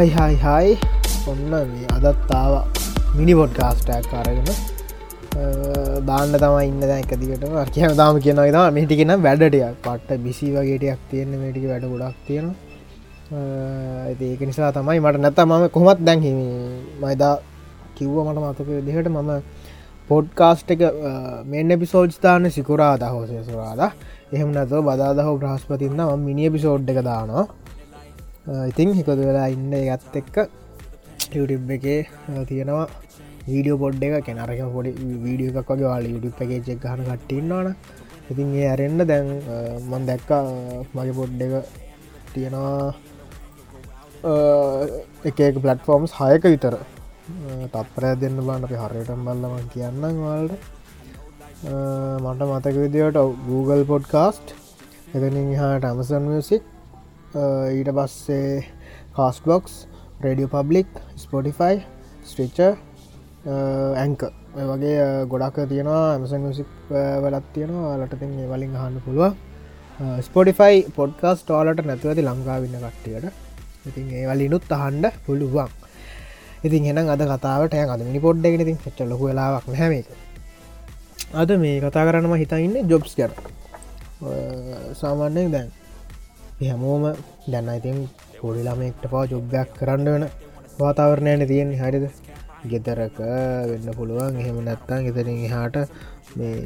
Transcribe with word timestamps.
හයි 0.00 0.10
හයි 0.10 0.36
හයි 0.36 0.68
ඔන්න 1.30 1.40
මේ 1.46 1.88
අදත්තාව 1.94 2.52
මිනි 3.16 3.32
පොඩ් 3.38 3.50
කාස්ටක් 3.56 4.12
අරගෙන 4.20 4.46
දාන්න 6.06 6.32
තම 6.34 6.54
ඉන්න 6.60 6.78
දැක 6.82 7.10
දිකට 7.14 7.44
කියන 7.74 7.96
තාම 7.98 8.20
කියන 8.20 8.40
තා 8.54 8.62
මේටිකෙන 8.70 9.12
වැඩටයක් 9.18 9.76
පට්ට 9.84 10.22
බිසි 10.24 10.48
වගේටයක් 10.54 11.02
තියෙන 11.10 11.34
මේටික 11.34 11.66
වැඩ 11.72 11.84
ගොඩක් 11.84 12.16
තියෙනවා. 12.26 12.56
ඒක 14.22 14.40
නිසා 14.42 14.72
තමයි 14.72 14.98
මට 15.00 15.20
නැත 15.20 15.44
මම 15.44 15.68
කොමත් 15.68 16.00
දැන්හිම 16.02 16.40
මයිදා 17.02 17.34
කිව්ව 17.94 18.16
මට 18.24 18.38
මතක 18.42 18.68
දෙහට 18.88 19.10
මම 19.10 19.30
පොඩ්කාස්ට් 20.08 20.76
එක 20.76 20.88
මෙන්න 21.46 21.78
පිසෝජ්ස්ථාන 21.78 22.50
සිකුරා 22.50 22.94
දහෝසය 22.98 23.44
සුරාද 23.44 23.80
එහෙම 24.32 24.48
නැතව 24.50 24.80
බදාදහ 24.82 25.34
බ්‍රහස්පතින්න 25.36 26.00
ම 26.02 26.28
මිනිිය 26.28 26.50
පිසෝඩ් 26.50 26.88
එක 26.88 27.04
දානවා. 27.04 27.48
ඉතින් 28.46 28.94
හිකොද 28.96 29.20
වෙලා 29.20 29.48
ඉන්න 29.54 29.70
ගත් 29.70 30.16
එක්ක 30.20 30.36
YouTube 31.36 31.72
එකේ 31.76 32.08
තියෙනවා 32.48 32.86
වීඩියෝ 33.48 33.78
පොඩ් 33.82 34.02
එක. 34.06 34.14
කෙනරක 34.28 34.60
පොඩි 34.76 34.90
වීඩියෝ 35.24 35.60
එකක් 35.60 35.70
වගේ 35.72 35.90
වාල 35.92 36.04
YouTube 36.12 36.40
එකේ 36.44 36.60
චෙක් 36.68 36.80
ගහන 36.84 37.04
කට්ටින්නවාන 37.08 37.76
ඉතින් 38.30 38.48
ඒ 38.60 38.66
අරෙන්න්න 38.74 39.04
දැන් 39.10 39.28
මන් 39.90 40.02
දැක්ක 40.10 40.30
මගේ 40.96 41.16
පොඩ් 41.20 41.40
එක 41.46 41.54
තියෙනවා 42.32 42.94
එක 45.28 45.38
පලටෆෝර්ම්ස් 45.64 46.12
හයක 46.20 46.42
විතර. 46.54 46.74
තප්පරය 47.74 48.10
දෙන්න 48.24 48.40
බාන්න 48.48 48.64
අපි 48.66 48.76
හරයට 48.82 49.10
බල්ලම 49.28 49.54
කියන්න 49.76 50.02
වාල්ට 50.24 50.52
මට 52.24 52.40
මතක 52.50 52.76
විදිට 52.84 53.22
Google 53.48 53.84
පොඩ්කාස්ට් 53.92 54.46
එතනින් 55.14 55.56
හාට 55.62 55.84
අමසන් 55.92 56.24
මියසික් 56.32 56.62
Uh, 57.30 57.70
ඊට 57.70 57.90
පස්සේ 57.94 58.66
Castbox 59.14 59.74
radio 60.20 60.48
public 60.50 60.88
Spotify 61.14 61.76
Stitcher 62.26 62.58
ඇංක 64.02 64.22
වගේ 64.70 64.96
uh, 64.98 65.22
ගොඩක් 65.30 65.60
තියෙනවා 65.70 66.00
ඇමසන් 66.14 66.48
සික් 66.58 66.72
uh, 66.90 67.22
වලත් 67.22 67.46
තියෙනවා. 67.54 67.92
ලටතින් 68.00 68.32
වලින් 68.50 68.74
හන්න 68.80 68.98
පුළුව 69.04 69.36
ස්පොටිෆයි 70.26 70.82
පොඩ්කාස් 70.98 71.44
ටෝලට 71.44 71.84
නැතුව 71.86 72.10
ඇති 72.12 72.26
ලංකාවන්න 72.26 72.82
කට්ටියට. 72.86 73.30
ඉතින් 73.86 74.10
ඒවලිනුත් 74.20 74.66
අහන්ඩ 74.78 75.06
පුළුවන්. 75.26 75.70
ඉතින් 76.66 76.84
හෙන 76.84 76.98
අද 77.14 77.22
කතාවට 77.32 77.78
අද 77.94 78.02
මිනි 78.08 78.20
පොඩ්ඩගෙන 78.26 78.64
ඉතින් 78.66 78.78
ච්ච 78.84 79.06
ලොක 79.06 79.22
වෙලාවක් 79.28 79.66
නැමක 79.74 80.08
අද 81.32 81.50
මේ 81.62 81.78
කතා 81.84 82.04
කරන්නම 82.08 82.34
හිතයින්න 82.42 82.90
ජොබ්ස් 82.90 83.14
කර 83.18 83.30
සාමාන්‍යයෙන් 85.02 85.54
දැන් 85.54 85.70
හැමෝම 86.60 87.04
දැන්න 87.46 87.68
ඉතින් 87.72 87.98
පොඩිලාමෙක්ට 88.32 89.04
පා 89.12 89.24
ජොබ්බයක් 89.26 89.68
කරන්න 89.76 90.08
වෙන 90.14 90.24
වාතාවරණයන 90.78 91.44
තියෙන 91.46 91.70
හරිද? 91.74 92.04
ගෙදරක 92.62 93.18
වෙන්න 93.70 93.88
පුළුවන්. 93.96 94.34
එහෙම 94.36 94.58
නැත්තන් 94.62 95.06
ගෙතරින් 95.06 95.38
එහාට 95.46 95.76
මේ 96.36 96.58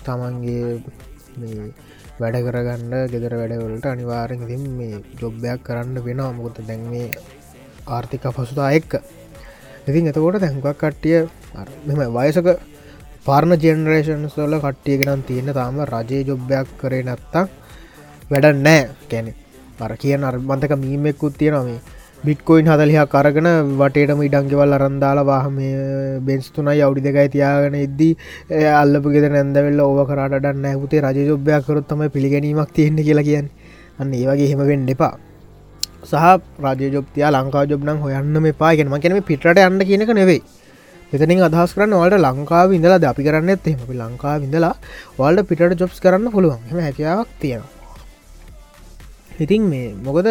තමන්ගේ 0.00 0.70
වැඩ 2.20 2.38
කරගන්න 2.46 2.94
ගෙදර 3.12 3.36
වැඩවලට 3.40 3.86
අනිවාරෙන් 3.86 4.42
ඉතින් 4.46 4.64
මේ 4.78 5.02
ජොබ්බයක් 5.20 5.62
කරන්න 5.62 6.02
වෙන 6.06 6.20
අමුකොත 6.20 6.58
දැන් 6.66 6.82
මේ 6.90 7.14
ආර්ථික 7.88 8.26
පසුතා 8.32 8.72
එක්ක. 8.72 8.98
ඉතින් 9.86 10.10
එතකොට 10.10 10.40
දැංකක් 10.40 10.68
කට්ටිය 10.74 11.20
මෙම 11.86 12.02
වයසක 12.16 12.50
පාර්ණ 13.26 13.60
ජෙනරේෂන් 13.60 14.26
සොල්ල 14.30 14.58
කට්ටියගෙනම් 14.58 15.22
තියෙන 15.22 15.54
තාම 15.54 15.80
රජයේ 15.86 16.22
ජොබ්බයක් 16.24 16.76
කරේ 16.80 17.04
නැත්තක් 17.04 17.56
වැඩ 18.30 18.58
නෑ 18.66 18.80
කැනෙ 19.10 19.32
අර 19.84 19.92
කියන 20.02 20.24
අර්බන්තක 20.30 20.72
මීමෙක්කුත් 20.82 21.38
තියෙනවේ 21.40 21.78
බිට්කොයින් 22.24 22.66
හදලිහ 22.66 23.04
කරගෙන 23.12 23.48
වටේටම 23.80 24.20
ඉඩංගෙවල් 24.26 24.74
අරන්දාලා 24.76 25.24
වාහම 25.28 25.56
බෙන්ස්තුනයි 26.26 26.82
අවුඩි 26.86 27.04
දෙකයි 27.06 27.28
තියාගෙන 27.34 27.76
එද්දී 27.84 28.12
අල්ලපු 28.80 29.12
ගෙද 29.14 29.26
නැන්දවෙල්ල 29.34 29.80
ඕව 29.84 30.00
කරට 30.10 30.48
නැහුතේ 30.64 31.04
රජෝබ්‍යයක් 31.04 31.64
කරොත්තම 31.68 32.02
පිළිගැනීමක් 32.16 32.74
තියෙන්නේ 32.76 33.06
කියලා 33.08 33.28
කියන්න. 33.28 33.48
අන්න 34.00 34.12
ඒවගේ 34.12 34.50
හෙම 34.50 34.62
වෙන්න 34.70 34.92
එපා. 34.94 35.14
සහ 36.10 36.24
රජෝපතියා 36.82 37.32
ලංකා 37.36 37.64
ජොබ්නම් 37.70 38.04
හොයන්න 38.04 38.42
මේ 38.46 38.58
පාගෙනම 38.62 38.98
කෙනෙම 39.00 39.22
පිටට 39.30 39.64
යන්න 39.68 39.80
කියනක 39.88 40.14
නෙවෙයි. 40.20 40.42
එතනින් 41.14 41.46
අදහස් 41.48 41.72
කරන්න 41.76 41.98
වලට 42.02 42.22
ලංකාව 42.26 42.76
ඉඳලා 42.76 43.00
අපි 43.14 43.28
කරන්න 43.28 43.56
එත්තෙම 43.56 43.80
අපි 43.86 43.98
ලංකා 44.02 44.36
ඉඳලා 44.46 44.74
වල්ට 45.18 45.48
පිට 45.50 45.80
ජොබ්ස් 45.80 45.98
කරන්න 46.04 46.32
පුළුවන්. 46.36 46.62
හෙම 46.70 46.86
හැකියාවක් 46.86 47.34
තියෙනවා. 47.40 47.77
ඉතින් 49.38 49.62
මේ 49.70 49.88
මොකද 50.06 50.28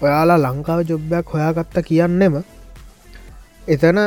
ඔයාලා 0.00 0.38
ලංකාව 0.44 0.80
ජොබ්බයක් 0.90 1.32
හොයාගත්ත 1.34 1.76
කියන්නෙම 1.88 2.36
එතන 3.68 3.98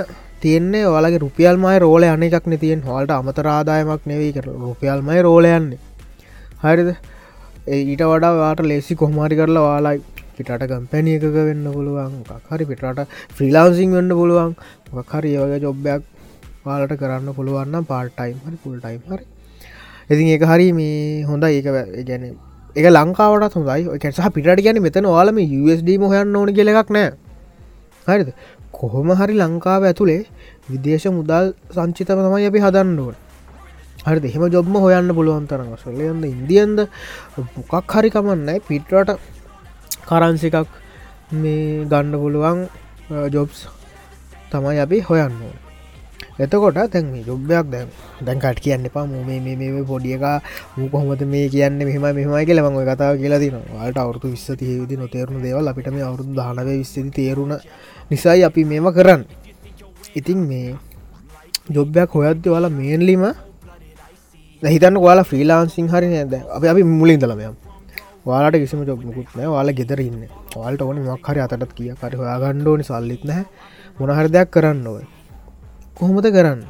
තියෙන්නේ 0.44 0.86
ඔයාලගේ 0.92 1.22
රුපියල් 1.26 1.58
මයි 1.64 1.78
රෝල 1.84 2.04
යන 2.08 2.24
එකක් 2.28 2.48
නතියෙන් 2.52 2.82
හොල්ට 2.88 3.12
අමතරාදායමක් 3.18 4.08
නෙවී 4.12 4.32
කර 4.38 4.48
රුපියල් 4.64 5.00
මයි 5.08 5.22
රෝලයන්නේ 5.28 5.80
හරිද? 6.64 6.90
ඊට 7.68 8.02
වඩා 8.12 8.34
වාට 8.42 8.60
ලෙසි 8.72 8.98
කොහමාරි 9.02 9.38
කරලා 9.40 9.66
වාලායි 9.68 10.02
පිටට 10.38 10.66
කම්පැනි 10.72 11.14
එකක 11.18 11.38
වෙන්න 11.50 11.70
පුළුවන් 11.76 12.18
හරි 12.50 12.66
පිටට 12.72 13.00
ෆ්‍රීලාන්සිං 13.38 13.96
වෙන්න 13.98 14.18
පුළුවන් 14.20 14.58
මොකහරි 14.98 15.36
ඒවගේ 15.36 15.62
ජොබ්බයක් 15.66 16.02
වාලට 16.66 16.98
කරන්න 17.02 17.38
පුළුවන්න 17.38 17.88
පාර්ටයිම් 17.94 18.42
හරි 18.46 18.58
පුල්ටයිම් 18.66 19.02
හරි. 19.12 19.24
ඉතින් 20.12 20.28
ඒක 20.34 20.50
හරි 20.52 20.68
මේ 20.74 21.24
හොඳ 21.30 21.44
ඒක 21.46 21.72
ගැන 22.10 22.26
එක 22.76 22.86
ලංකාවට 22.88 23.54
හොඳයි. 23.54 24.00
කැසහ 24.00 24.20
පිට 24.34 24.46
ගැන 24.64 24.82
මෙතන 24.82 25.08
වාලම 25.08 25.38
USD 25.38 25.90
මොහයන්න 25.98 26.36
ඕන 26.36 26.50
කියලෙක් 26.54 26.90
නෑ. 26.90 27.12
හරිද? 28.08 28.30
කොහොම 28.72 29.10
හරි 29.12 29.34
ලංකාව 29.34 29.84
ඇතුළේ 29.84 30.26
විදේශ 30.70 31.08
මුදල් 31.10 31.54
සංචිතම 31.72 32.20
තමයි 32.20 32.48
අපි 32.50 32.60
හදන්න 32.60 33.00
ඕන. 33.00 33.16
හරි 34.06 34.20
දෙහෙම 34.20 34.44
ජොබ්ම 34.52 34.76
හොයන්න 34.76 35.10
පුළුවන් 35.18 35.48
තරම. 35.48 35.70
සොල්ලයන්ද 35.78 36.26
ඉන්දියන්ද 36.26 36.80
මොකක් 37.70 37.94
හරි 37.94 38.10
කමන්නයි 38.10 38.60
පිටරට 38.68 39.20
කරන්සිකක් 40.06 40.68
මේ 41.34 41.86
ගණ්ඩ 41.86 42.22
පුළුවන් 42.22 42.60
uh, 43.10 43.28
ජොබ්ස් 43.30 43.68
තමයි 44.52 44.80
අපි 44.80 45.00
හොයන්න 45.02 45.40
ඕන. 45.42 45.65
එතකොට 46.38 46.76
තැන් 46.92 47.06
යොබ්බයක් 47.24 47.68
දැන් 47.72 47.88
දැන්කට 48.28 48.60
කියන්න 48.60 48.86
එපා. 48.86 49.06
මු 49.08 49.24
මේ 49.24 49.84
පොඩිය 49.84 50.16
එක 50.18 50.44
මූ 50.78 50.90
කොහොමද 50.90 51.22
මේ 51.26 51.48
කියන්න? 51.50 51.80
මෙහම 51.80 52.02
මෙමයි 52.04 52.46
කියලම 52.46 52.68
කතාව 52.90 53.16
කියලා 53.22 53.40
තින 53.40 53.56
වාට 53.72 53.98
අවුතු 53.98 54.28
විස්ස 54.28 54.48
තියවිදි 54.60 54.98
නොතේරුණු 54.98 55.40
දේවල් 55.46 55.68
අපිට 55.72 55.88
මේ 55.96 56.04
අවුරුදු 56.04 56.36
දානව 56.36 56.68
විස්සති 56.68 57.04
තේරුණ 57.12 57.56
නිසයි 58.12 58.44
අපි 58.44 58.66
මේම 58.66 58.88
කරන්න. 58.98 59.24
ඉතින් 60.20 60.40
මේ 60.50 60.76
ජොබ්බයක් 61.72 62.12
හොයද්ද 62.18 62.44
වලා 62.54 62.70
මේන්ලිම 62.82 63.24
හිතන්න 64.64 65.00
වාලා 65.08 65.30
ෆ්‍රීලාන්සිං 65.32 65.88
හරි 65.88 66.08
නැද? 66.14 66.34
අප 66.56 66.64
අපි 66.74 66.84
මුලින් 66.84 67.20
දලමයම් 67.24 67.56
වාලට 68.28 68.60
කිසිම 68.62 68.84
ජොබ්මකුත් 68.84 69.30
නෑ 69.38 69.50
වාල 69.56 69.70
ගෙදරන්න 69.80 70.22
වාල්ට 70.56 70.82
ඕන 70.82 71.00
මක්හරි 71.08 71.40
අතටත් 71.46 71.72
කිය 71.78 71.92
කරි 72.02 72.16
හොයා 72.22 72.38
ගණ්ඩෝනි 72.44 72.84
සල්ලිත් 72.84 73.24
නැහැ. 73.24 73.46
මොනහර 74.00 74.28
දෙයක් 74.36 74.50
කරන්න 74.56 74.88
ඔය 74.94 75.04
කොහොමද 75.98 76.28
කරන්න? 76.28 76.62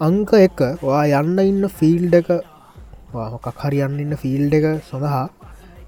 අංක 0.00 0.30
එක 0.36 0.60
වා 0.82 1.02
යන්න 1.14 1.40
ඉන්න 1.40 1.64
ෆිල්ඩ 1.70 2.14
එක 2.14 2.28
මොකක් 3.12 3.48
හරියන්න 3.62 3.98
ඉන්න 3.98 4.14
ෆිල්ඩ 4.16 4.54
එක 4.58 4.66
සඳහා 4.86 5.24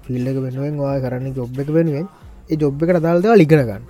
ෆිල්ඩ 0.05 0.29
එක 0.31 0.37
වෙනුවෙන් 0.43 0.77
වා 0.77 0.99
කරන්න 0.99 1.33
ජොබ් 1.33 1.57
එක 1.57 1.69
වෙනුවෙන් 1.69 2.05
ඒ 2.49 2.57
ජොබ් 2.57 2.83
එකට 2.83 3.01
දාල්දව 3.01 3.33
ලිගෙන 3.35 3.63
ගන්න. 3.63 3.83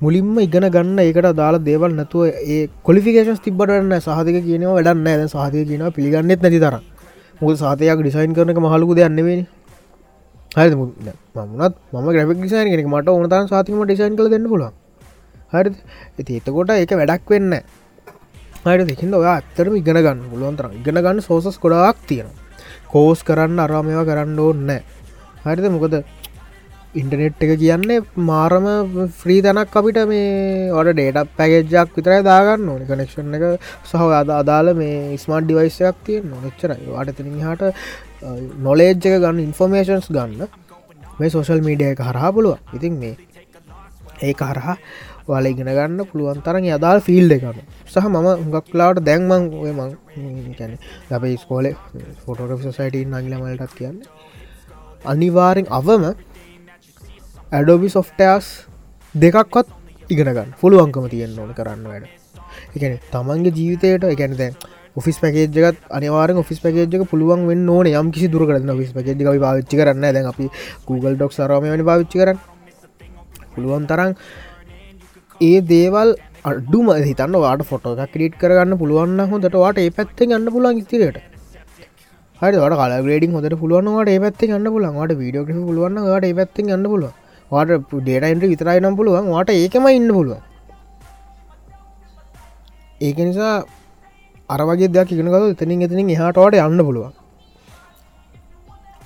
මුලින්ම 0.00 0.36
ඉගෙන 0.40 0.66
ගන්න 0.68 1.00
ඒකට 1.00 1.30
දාලා 1.34 1.62
දේවල් 1.62 1.94
නැතුව 1.94 2.26
ඒ 2.48 2.60
කොලිෆිකේෂන් 2.82 3.40
තිබටන්න 3.46 3.96
සහතික 3.98 4.38
කියනව 4.42 4.68
වැඩන්න 4.70 5.08
ඇද 5.08 5.24
සහතිය 5.28 5.64
කියන 5.64 5.86
පිළිගන්නෙත් 5.92 6.44
නැති 6.44 6.60
තර 6.60 6.76
මුල් 7.40 7.56
සාතයක් 7.56 7.96
ඩිසයින් 7.98 8.36
කරනක 8.36 8.60
මහලුකු 8.60 8.98
දෙයන්නවෙනි 8.98 9.44
හරි 10.52 10.74
මමුණත් 10.74 11.74
ම 11.94 12.06
ග්‍රපික් 12.10 12.44
ිසයින් 12.44 12.68
කෙනෙක්. 12.68 12.88
මට 12.88 13.08
ඕනතන් 13.08 13.48
සාතිම 13.48 13.82
ඩිසයින් 13.82 14.16
කළ 14.16 14.28
දෙන්න 14.28 14.46
පුළුවන්. 14.46 14.74
හරි 15.52 15.70
ඇති 16.18 16.40
එතකොට 16.40 16.70
ඒක 16.72 16.92
වැඩක් 16.94 17.30
වෙන්න 17.30 17.54
හයට 18.62 18.86
දෙකින්ද 18.86 19.14
ඔයා 19.14 19.34
ඇත්තරම 19.36 19.74
ඉගෙන 19.76 19.98
ගන්න 19.98 20.24
පුළුවන්තර 20.28 20.66
ඉගෙන 20.74 20.98
ගන්න 20.98 21.20
සෝසස් 21.22 21.58
ගොඩාක් 21.58 22.00
තියෙන 22.06 22.30
කෝස් 22.88 23.20
කරන්න 23.22 23.60
අරාමවා 23.60 24.04
කරන්න 24.04 24.38
ඕන්න 24.38 24.70
හරිද? 25.44 25.66
මොකද 25.70 25.94
ඉන්ටනෙට් 26.92 27.40
එක 27.40 27.52
කියන්නේ 27.56 28.04
මාරම 28.20 28.66
ෆ්‍රී 29.12 29.40
තැනක් 29.40 29.72
අපිට 29.72 30.00
මේ 30.04 30.68
ඔට 30.72 30.90
ඩේට 30.90 31.32
පැකෙජ්ජක් 31.36 31.96
විතරයි 31.96 32.22
දාගන්න 32.22 32.68
ඕනි. 32.68 32.84
කනෙක්ෂන් 32.84 33.34
එක 33.36 33.44
සහ 33.84 33.94
අද 34.12 34.30
අදාල 34.32 34.74
මේ 34.74 35.16
ස්මර්ට් 35.16 35.46
ඩිවයිසයක් 35.46 36.04
තිය 36.04 36.20
නොනෙච්චරයි 36.24 36.90
වාට 36.90 37.16
තින 37.16 37.32
හට 37.40 37.72
නොලේජ්ජක 38.60 39.06
ගන්න 39.16 39.40
ඉන්ෆෝර්මේෂන්ස් 39.40 40.10
ගන්න 40.10 40.48
මේ 41.18 41.30
සෝශල් 41.30 41.62
මීඩිය 41.62 41.92
එක 41.94 42.02
හරහා 42.02 42.32
පුළුව 42.32 42.76
ඉතින් 42.76 42.98
මේ 42.98 43.16
ඒ 44.20 44.34
කරහා 44.34 44.76
වල 45.30 45.46
ඉගෙන 45.52 45.70
ගන්න 45.78 46.00
පුළුවන් 46.10 46.40
තරන් 46.46 46.66
අදාල් 46.76 46.98
ෆිල් 47.06 47.36
එකම 47.36 47.58
සහ 47.86 48.06
මම 48.06 48.28
හුඟක්ලාට 48.40 49.02
දැන්මං 49.08 49.44
ඔය 49.62 49.72
මං 49.78 49.90
කැන 50.58 50.72
ලබ 51.10 51.24
ස්කෝල 51.42 51.66
ෆොටෝග 52.24 52.62
සයිට 52.68 52.96
නගලමලටත් 53.12 53.76
කියන්න. 53.78 53.98
අනිවාරෙන් 55.04 55.66
අවම 55.78 56.02
ඇඩෝබි 57.52 57.88
සොෆ්ටයස් 57.88 58.46
දෙකක්වත් 59.14 59.68
ඉගෙනගන්න 60.08 60.50
පුළුවන්කම 60.60 61.06
තියෙන් 61.12 61.38
ඕන 61.38 61.54
කරන්න 61.58 61.86
වැඩ. 61.90 62.04
එකන 62.76 62.92
තමන්ගේ 63.12 63.56
ජීවිතයට 63.56 64.04
එකැන 64.14 64.36
දැන් 64.40 64.54
ඔෆිස් 64.96 65.18
පැකේජගත් 65.22 65.78
අනිවාර 65.90 66.30
ෆිස් 66.44 66.60
පැකේජක 66.64 67.04
පුළුවන් 67.10 67.46
වෙන්න 67.50 67.68
ඕන 67.68 67.86
යම් 67.88 68.08
කිසි 68.14 68.28
දුරකරන්න 68.28 68.72
ෆිස් 68.80 68.92
පැකේජ 68.96 69.40
පාච්චි 69.44 69.80
කරන්න 69.80 70.06
දැන් 70.06 70.26
අපි 70.32 70.46
Google 70.88 71.14
ඩොක් 71.14 71.32
සරම 71.32 71.64
වනි 71.64 71.84
පාවිච්චි 71.90 72.18
කරන්න. 72.20 72.38
පුළුවන් 73.54 73.86
තරම් 73.90 74.12
ඒ 75.40 75.60
දේවල් 75.72 76.10
අඩුම 76.44 76.90
හිතන්න 77.08 77.38
වාට 77.38 77.64
ෆොටෝ 77.64 77.94
එකක් 77.96 78.12
ක්‍රීට් 78.14 78.40
කරගන්න 78.40 78.78
පුළුවන් 78.78 79.24
හොඳට 79.32 79.56
වාට 79.64 79.78
ඒ 79.78 79.90
පැත්තෙන් 79.90 80.30
ගන්න 80.30 80.52
පුළුවන් 80.54 80.82
ඉතිරයට 80.82 81.18
හරි 82.40 82.58
වට 82.58 82.78
කල 82.80 82.94
ගඩින් 83.08 83.34
හොට 83.36 83.58
පුළුවන්වාට 83.62 84.12
ඒ 84.12 84.20
පැත්ති 84.20 84.50
ගන්න 84.50 84.70
පුලන්වාට 84.76 85.18
වීඩියෝ 85.18 85.66
පුළුවන් 85.66 86.06
වාට 86.06 86.28
ඒ 86.28 86.36
පැත්ති 86.38 86.68
ගන්න 86.68 86.92
පුළුව 86.92 87.18
වාට 87.50 87.70
ඩේටයින්ට 87.98 88.44
විතරයි 88.44 88.80
නම් 88.80 88.96
පුළුවන්. 88.96 89.26
වාට 89.28 89.50
ඒකම 89.52 89.86
ඉන්න 89.88 90.08
පුළුවන්. 90.08 90.42
ඒක 93.00 93.18
නිසා 93.20 93.54
අරවගේ 94.50 94.88
දෙයක් 94.88 95.12
ඉගෙනකතු 95.12 95.50
එතනින් 95.54 95.82
එතනින් 95.82 96.10
එහටවාට 96.10 96.58
යන්න 96.58 96.84
පුළුවන්. 96.86 97.12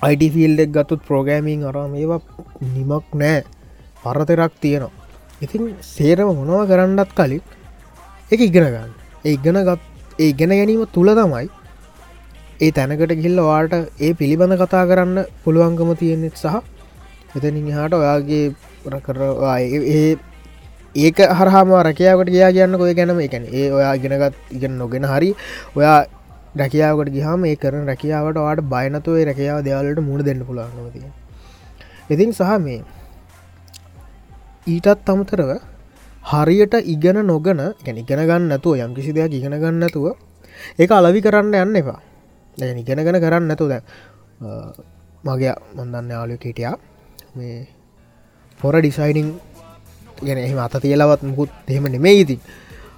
අයිට 0.01 0.25
ෆිල්ඩෙක් 0.35 0.69
ගත්තුත් 0.71 1.01
ප්‍රෝගෑමිං 1.07 1.65
අරම 1.65 1.95
ඒවා 1.95 2.21
නිමක් 2.75 3.07
නෑ. 3.15 3.41
පරතරක් 4.03 4.53
තියෙනවා. 4.61 5.04
ඉතින් 5.41 5.73
සේරම 5.85 6.29
මොනව 6.31 6.67
කරන්නත් 6.67 7.11
කලින් 7.11 7.41
එක 8.31 8.39
ඉගෙන 8.41 8.65
ගන්න. 8.65 8.91
ඒ 9.25 9.33
ඉගෙන 9.33 9.57
ගත් 9.61 9.79
ඒ 10.19 10.29
ඉගෙන 10.29 10.49
ගැනීම 10.51 10.85
තුළ 10.89 11.09
තමයි 11.13 11.49
ඒ 12.59 12.71
තැනකට 12.71 13.13
ගිල්ල 13.17 13.41
වාට 13.41 13.73
ඒ 13.99 14.13
පිළිබඳ 14.13 14.55
කතා 14.57 14.85
කරන්න 14.85 15.17
පුළුවන්කම 15.43 15.91
තියෙනෙත් 15.95 16.35
සහ 16.35 16.55
එතනින් 17.35 17.67
හාට 17.71 17.93
ඔයාගේ 17.93 18.45
කරවා 19.01 19.57
ඒ 19.59 20.15
ඒක 20.97 21.17
හරහම 21.33 21.71
රැකියාවට 21.79 22.29
ගයා 22.29 22.51
කියන්න 22.51 22.77
කොය 22.77 22.93
ගැනම 22.93 23.19
එකැන 23.19 23.47
ඒ 23.51 23.67
ඔයා 23.71 23.93
ඉගෙනගත් 23.99 24.37
ඉගෙන 24.51 24.77
නොගෙන 24.77 25.05
හරි 25.05 25.31
ඔයා 25.75 25.97
රැකියාවට 26.55 27.11
ගහම 27.11 27.43
ඒ 27.45 27.55
කරන 27.57 27.83
රැකියාවට 27.85 28.39
වාට 28.39 28.61
බයනතුවේ 28.71 29.25
රැකියාව 29.25 29.59
දෙවලට 29.67 29.99
මුණ 30.01 30.23
දෙන්න 30.23 30.45
පුළන්නවතිය 30.47 31.09
ඉතින් 32.09 32.31
සහ 32.31 32.53
මේ 32.59 32.79
ඊටත් 34.67 35.07
අමතරව 35.07 35.51
හරියට 36.23 36.75
ඉගෙන 36.85 37.17
නොගන 37.23 37.61
ගැන 37.77 37.97
ඉගෙන 37.97 38.21
ගන්න 38.21 38.49
නැතුව 38.49 38.77
යම් 38.77 38.93
කිසි 38.93 39.11
දෙයක් 39.11 39.33
ඉගෙන 39.33 39.53
ගන්න 39.53 39.79
නැතුව 39.79 40.05
ඒක 40.77 40.91
අලවි 40.91 41.21
කරන්න 41.21 41.53
යන්න 41.55 41.75
එපා. 41.75 41.99
දැ 42.57 42.73
ඉගෙනගෙන 42.73 43.17
කරන්න 43.17 43.47
නැතු 43.47 43.67
දැ 43.67 43.81
මගේ 45.23 45.53
මන්දන්න 45.75 46.09
යාලු 46.09 46.37
කෙටියා 46.37 46.75
මේ 47.35 47.67
පොර 48.59 48.75
ඩිසයිනිං 48.75 49.29
ගැන 50.17 50.39
එහම 50.39 50.59
අත 50.59 50.75
තියලවත් 50.77 51.21
මුකුත් 51.23 51.51
එහෙම 51.67 51.85
නෙමේ 51.87 52.15
ඉති 52.17 52.37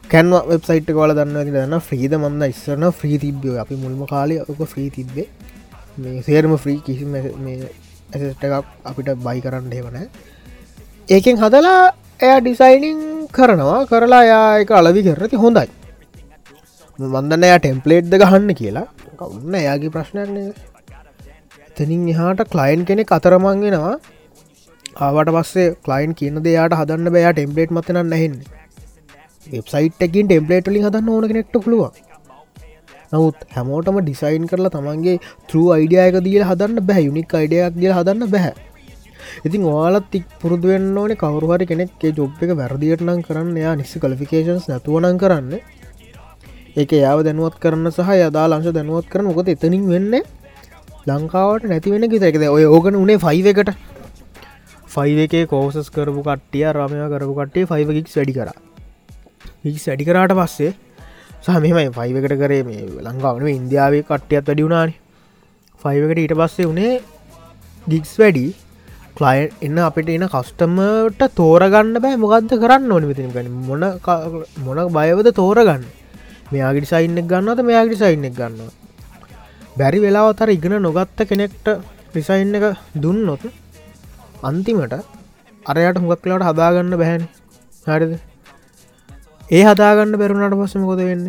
කැන්ව 0.05 0.47
වෙබ්සයිට් 0.47 0.89
කල 0.89 1.13
දන්න 1.13 1.37
දන්න 1.47 1.75
්‍රීද 1.81 2.13
මන්ද 2.15 2.43
ඉස්සරන 2.47 2.87
්‍රී 2.93 3.17
තිබ්බය 3.17 3.57
අපි 3.57 3.75
මුල්ම 3.75 4.01
කාලය 4.05 4.39
ඔක 4.41 4.59
්‍රී 4.67 4.89
තිබ්බේ. 4.89 5.27
මේ 5.97 6.21
සේරම 6.21 6.53
ෆ්‍රී 6.57 6.79
කිසි 6.79 7.05
ඇසට 8.13 8.43
එකක් 8.45 8.55
අපිට 8.85 9.09
බයි 9.19 9.39
කරන්න 9.41 9.71
හෙවන 9.73 9.97
ඒකෙන් 11.09 11.37
හදලා 11.41 11.81
එය 12.19 12.33
ඩිසයිනිං 12.39 12.99
කරනවා. 13.29 13.77
කරලා 13.85 14.23
යා 14.25 14.47
එක 14.63 14.71
අලවි 14.79 15.01
කරති 15.05 15.37
හොඳයි. 15.43 15.67
මන්දන්න 16.99 17.45
එයා 17.47 17.59
ටෙම්පලේට්ද 17.59 18.15
ගහන්න 18.23 18.51
කියලා. 18.59 18.87
කවුන්න 19.19 19.55
එයාගේ 19.61 19.93
ප්‍රශ්නයන්නේ 19.95 20.49
එතනින් 21.69 22.03
එහාට 22.13 22.43
කලයින් 22.53 22.83
කෙනෙ 22.89 23.03
අතරමංගෙනවා 23.17 23.95
ආවට 25.01 25.33
පස්සේ 25.37 25.69
කලයින් 25.87 26.17
කියන 26.19 26.43
දෙයාට 26.45 26.77
හදන්න 26.79 27.13
බෑ. 27.15 27.33
ටෙම්පලේට් 27.33 27.75
මතන 27.77 28.03
නැහෙන්නේ 28.05 28.55
වෙබ්සයිට් 29.47 30.01
එකින් 30.01 30.27
ටෙම්පලේට් 30.27 30.67
ලින් 30.67 30.85
හදන්න 30.85 31.09
ඕන 31.09 31.31
කෙනෙක්ට 31.31 31.57
පුළුව 31.57 31.83
නමුත් 33.11 33.51
හැමෝටම 33.55 33.99
ඩිසයින් 34.01 34.47
කරලා 34.51 34.73
තමන්ගේ 34.73 35.19
තෘ 35.49 35.67
අයිඩියයක 35.75 36.23
දිය 36.25 36.39
හදන්න 36.43 36.87
බැහ 36.89 37.03
යුනික් 37.03 37.37
අයිඩයක් 37.39 37.77
දිය 37.81 37.93
හදන්න 37.93 38.33
බැහැ 38.33 38.55
ඉතින් 39.43 39.65
ඕලත් 39.65 40.07
තික් 40.11 40.25
පුරදුවෙන් 40.41 40.85
ඕන 40.97 41.13
කවරුහරි 41.15 41.65
කෙනෙක්ේ 41.65 42.13
ජොබ් 42.13 42.43
එක 42.43 42.53
වැරදිට 42.59 43.01
නම් 43.01 43.21
කරන්න 43.21 43.57
යා 43.57 43.75
නිසි 43.75 43.99
කලිෆිකේන්ස් 43.99 44.67
නැතුවනන් 44.71 45.17
කරන්න. 45.17 45.53
ඒක 46.75 46.91
යාව 46.97 47.19
දැනුවත් 47.27 47.59
කරන්න 47.59 47.91
සහ 47.91 48.09
යදා 48.21 48.47
ලංශ 48.47 48.73
දැනුවත් 48.73 49.07
කරන. 49.11 49.29
මොකද 49.29 49.53
එතනින් 49.55 49.85
වෙන්න 49.93 50.13
ලංකාවට 51.07 51.69
නැතිවෙන 51.71 52.09
කිතැකද 52.11 52.43
ඔය 52.47 52.65
ඕගන 52.67 52.95
උනේ 52.95 53.17
ෆයිව 53.17 53.47
එකට. 53.53 53.71
ෆයිව 54.87 55.19
එකේ 55.25 55.45
කෝසස් 55.47 55.89
කරපු 55.89 56.21
කට්ටිය 56.23 56.65
රමය 56.71 57.05
කරපු 57.13 57.33
කට්ටේ 57.39 57.69
ෆයිවකික් 57.71 58.11
වැඩි 58.15 58.37
කර. 58.37 58.49
හික් 59.63 59.77
වැඩි 59.81 60.07
කරාට 60.09 60.33
පස්සේ 60.39 60.71
සහමමයි 61.45 61.89
ෆයිවකට 61.97 62.35
කරේ 62.41 62.63
මේ 62.63 62.85
ලංකාවන 63.05 63.47
ඉන්දියාවේ 63.49 64.03
කට්ටියත් 64.03 64.47
වැඩි 64.47 64.65
වුණාන. 64.65 64.93
ෆයිවකට 65.81 66.19
ඊට 66.19 66.35
පස්සේ 66.35 66.67
වනේ 66.67 66.93
ගික්ස් 67.85 68.13
වැඩි. 68.19 68.45
කලයින් 69.17 69.53
එන්න 69.65 69.77
අපිට 69.85 70.09
එන 70.15 70.25
කස්ටමට 70.33 71.21
තෝරගන්න 71.39 71.95
බෑ. 72.03 72.17
මොකක්ද 72.23 72.51
කරන්න 72.63 72.91
ඕනි 72.95 73.07
විතින 73.11 73.31
ගනි 73.35 73.49
මොන 73.69 73.85
මොන 74.65 74.79
බයවද 74.97 75.29
තෝරගන්න? 75.39 75.85
මෙයාගිට 76.51 76.91
සයින්නෙක් 76.91 77.25
ගන්නවද 77.31 77.63
මෙයාගිට 77.69 78.03
සයින්නෙක් 78.03 78.35
ගන්නවා 78.39 78.73
බැරි 79.79 79.99
වෙලාවතර 80.03 80.49
ඉගෙන 80.55 80.75
නොගත්ත 80.81 81.19
කෙනෙක්ට 81.31 81.67
රිසයින් 82.15 82.55
එක 82.59 82.65
දුන්නොත් 83.03 83.43
අන්තිමට 84.43 84.95
අරයට 85.65 85.99
හුඟක් 86.01 86.21
කලාට 86.23 86.47
හදාගන්න 86.49 86.93
බැහැන 87.01 87.25
හරිද? 87.87 88.13
ඒ 89.49 89.63
හදාගන්න 89.69 90.15
බැරුණට 90.21 90.57
පස්සම 90.61 90.85
කොද 90.91 91.01
වෙන්න? 91.09 91.27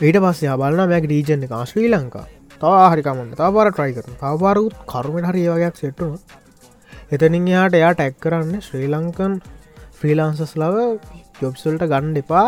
ඊට 0.00 0.18
පස්සේ 0.24 0.58
බලන්න 0.60 0.90
මැක් 0.92 1.08
රීජන 1.12 1.46
එක. 1.46 1.56
ශ්‍රී 1.70 1.90
ලංකා. 1.94 2.26
තව 2.60 2.72
හරිකමන්න 2.92 3.32
තවපාර 3.38 3.68
ට්‍රයි 3.72 3.92
කරන 3.96 4.14
තවපාරුත් 4.22 4.74
කරුමට 4.92 5.28
හරි 5.30 5.48
වගයක් 5.48 5.76
සෙට්ටුන 5.80 6.18
එතනින් 7.12 7.46
එයාට 7.46 7.74
එයා 7.74 7.92
ටැක් 7.94 8.16
කරන්න 8.20 8.60
ශ්‍රී 8.60 8.88
ලංකන් 8.88 9.32
ෆ්‍රීලාන්සස් 9.94 10.52
ලව 10.56 10.76
ජොබ්සල්ට 11.40 11.84
ගණ්ඩ 11.84 12.18
එපා. 12.18 12.46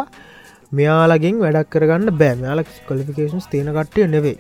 මෙයාලගින් 0.73 1.41
වැඩක් 1.41 1.71
කරගන්න 1.71 2.13
බෑ. 2.15 2.37
මෙයාල 2.37 2.65
කොලිෆිකේන්ස් 2.89 3.47
තියෙන 3.49 3.71
කට්ටිය 3.71 4.07
නෙවෙයි. 4.09 4.39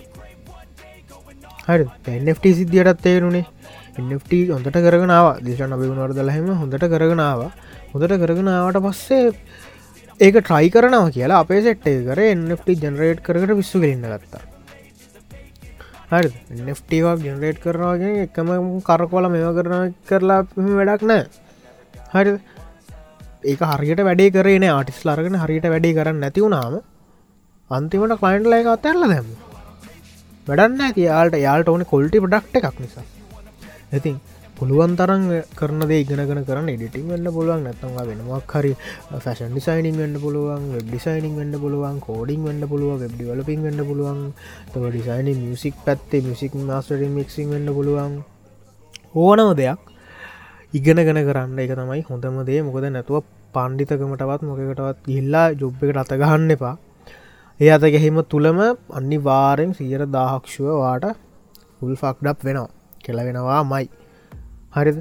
හරි 1.66 1.84
පෙන්ට 2.02 2.46
සිද්ධියටත් 2.52 3.02
තේරුණේ. 3.02 3.46
එට 3.94 4.48
හොඳට 4.50 4.78
කරගෙනාව 4.78 5.26
දේශන 5.42 5.74
අභිගුණවර 5.74 6.14
දලහෙම 6.14 6.48
හොඳට 6.54 6.88
කරගෙනාව 6.88 7.42
හොඳට 7.92 8.16
කරගෙනාවට 8.22 8.80
පස්සේ 8.80 9.34
ඒක 10.20 10.38
ට්‍රයි 10.38 10.70
කරනාව 10.70 11.10
කියලා 11.10 11.42
අපේ 11.42 11.60
සෙට්ටේ 11.62 12.00
කර 12.06 12.24
එට 12.24 12.72
ජනරේට් 12.78 13.22
කරට 13.22 13.54
විස්සු 13.54 13.80
කරන්න 13.80 14.08
ගත්තා. 14.14 14.51
හරි 16.12 16.30
නෙෆ්ටවක් 16.62 17.22
ජනරේට් 17.26 17.60
කරනවාගෙන 17.60 18.16
එකම 18.22 18.48
කරකොල 18.82 19.28
මෙව 19.34 19.46
කරන 19.58 19.94
කරලා 20.08 20.40
වැඩක් 20.80 21.04
නෑ 21.10 21.22
හරි 22.14 22.34
ඒක 23.44 23.62
හරියට 23.70 24.02
වැඩේ 24.08 24.34
කරන 24.34 24.66
ආටිස් 24.70 24.98
ලරගෙන 25.08 25.38
හරියට 25.42 25.68
වැඩේ 25.72 25.94
කරන්න 25.94 26.20
නැතිවුණාම 26.24 26.76
අන්තිමට 27.70 28.18
කලයින්ට් 28.20 28.50
ලයි 28.52 28.68
අතැරල 28.72 29.06
දැම 29.06 29.30
වැඩන්න 30.46 30.84
ඇති 30.86 31.06
යාල්ට 31.06 31.38
යාල්ට 31.38 31.72
ඕන 31.72 31.84
කොල්ටි 31.86 32.22
පඩක්ට 32.22 32.60
එකක් 32.60 32.78
නිසා. 32.80 33.06
ඉතින් 33.92 34.20
පුළුවන් 34.62 34.92
තරන් 34.94 35.22
කරන 35.58 35.82
ඉගෙන 35.92 36.20
කරන්න 36.46 36.68
එඩිටිං 36.68 37.06
වන්න 37.08 37.28
පුළුවන් 37.28 37.62
නැතවා 37.66 38.02
වෙනමක් 38.06 38.52
හරි 38.52 38.70
ෆැෂන් 39.14 39.50
ඩිසයිනින් 39.50 39.96
වන්න 39.96 40.18
පුළුවන් 40.24 40.66
වෙබ් 40.72 40.84
ඩිසයිනින් 40.84 41.32
වන්න 41.34 41.56
පුළුවන් 41.58 41.96
කෝඩිං 42.00 42.44
වන්න 42.44 42.68
පුළුව 42.72 43.00
වෙබ් 43.00 43.14
ඩිවලපින් 43.14 43.64
වන්න 43.64 43.82
පුළුවන් 43.82 44.20
තව 44.72 44.82
ඩිසයිනි 44.86 45.32
මියසික් 45.36 45.74
පැත්තේ 45.86 46.20
මිසික් 46.22 46.54
මාස්ටරි 46.60 47.08
මික්සින් 47.10 47.48
වන්න 47.50 47.74
පුළුවන්. 47.74 48.12
ඕනම 49.16 49.50
දෙයක් 49.52 49.80
ඉගෙනගෙන 50.72 51.18
කරන්න 51.20 51.58
එක 51.58 51.72
තමයි 51.72 52.04
හොඳම 52.10 52.38
දේ. 52.44 52.60
මොකද 52.62 52.86
නැතුව 52.88 53.26
පණ්ඩිතකමටවත් 53.54 54.42
මොකකටවත් 54.42 55.00
ගිල්ලා 55.08 55.46
ජොබ් 55.54 55.82
එකට 55.82 56.02
අතගහන්න 56.04 56.54
එපා. 56.56 56.76
ඒ 57.60 57.70
අත 57.70 57.88
ගැහිම 57.88 58.22
තුළම 58.26 58.62
අන්නි 58.92 59.18
වාරෙන් 59.20 59.74
සියර 59.74 60.06
දාහක්ෂුව 60.08 60.70
වාට 60.76 61.10
හුල් 61.80 61.96
ෆක්ඩප් 61.96 62.38
වෙනවා. 62.46 62.70
කෙලවෙනවා 63.00 63.60
මයි 63.64 64.01
හරිද? 64.72 64.98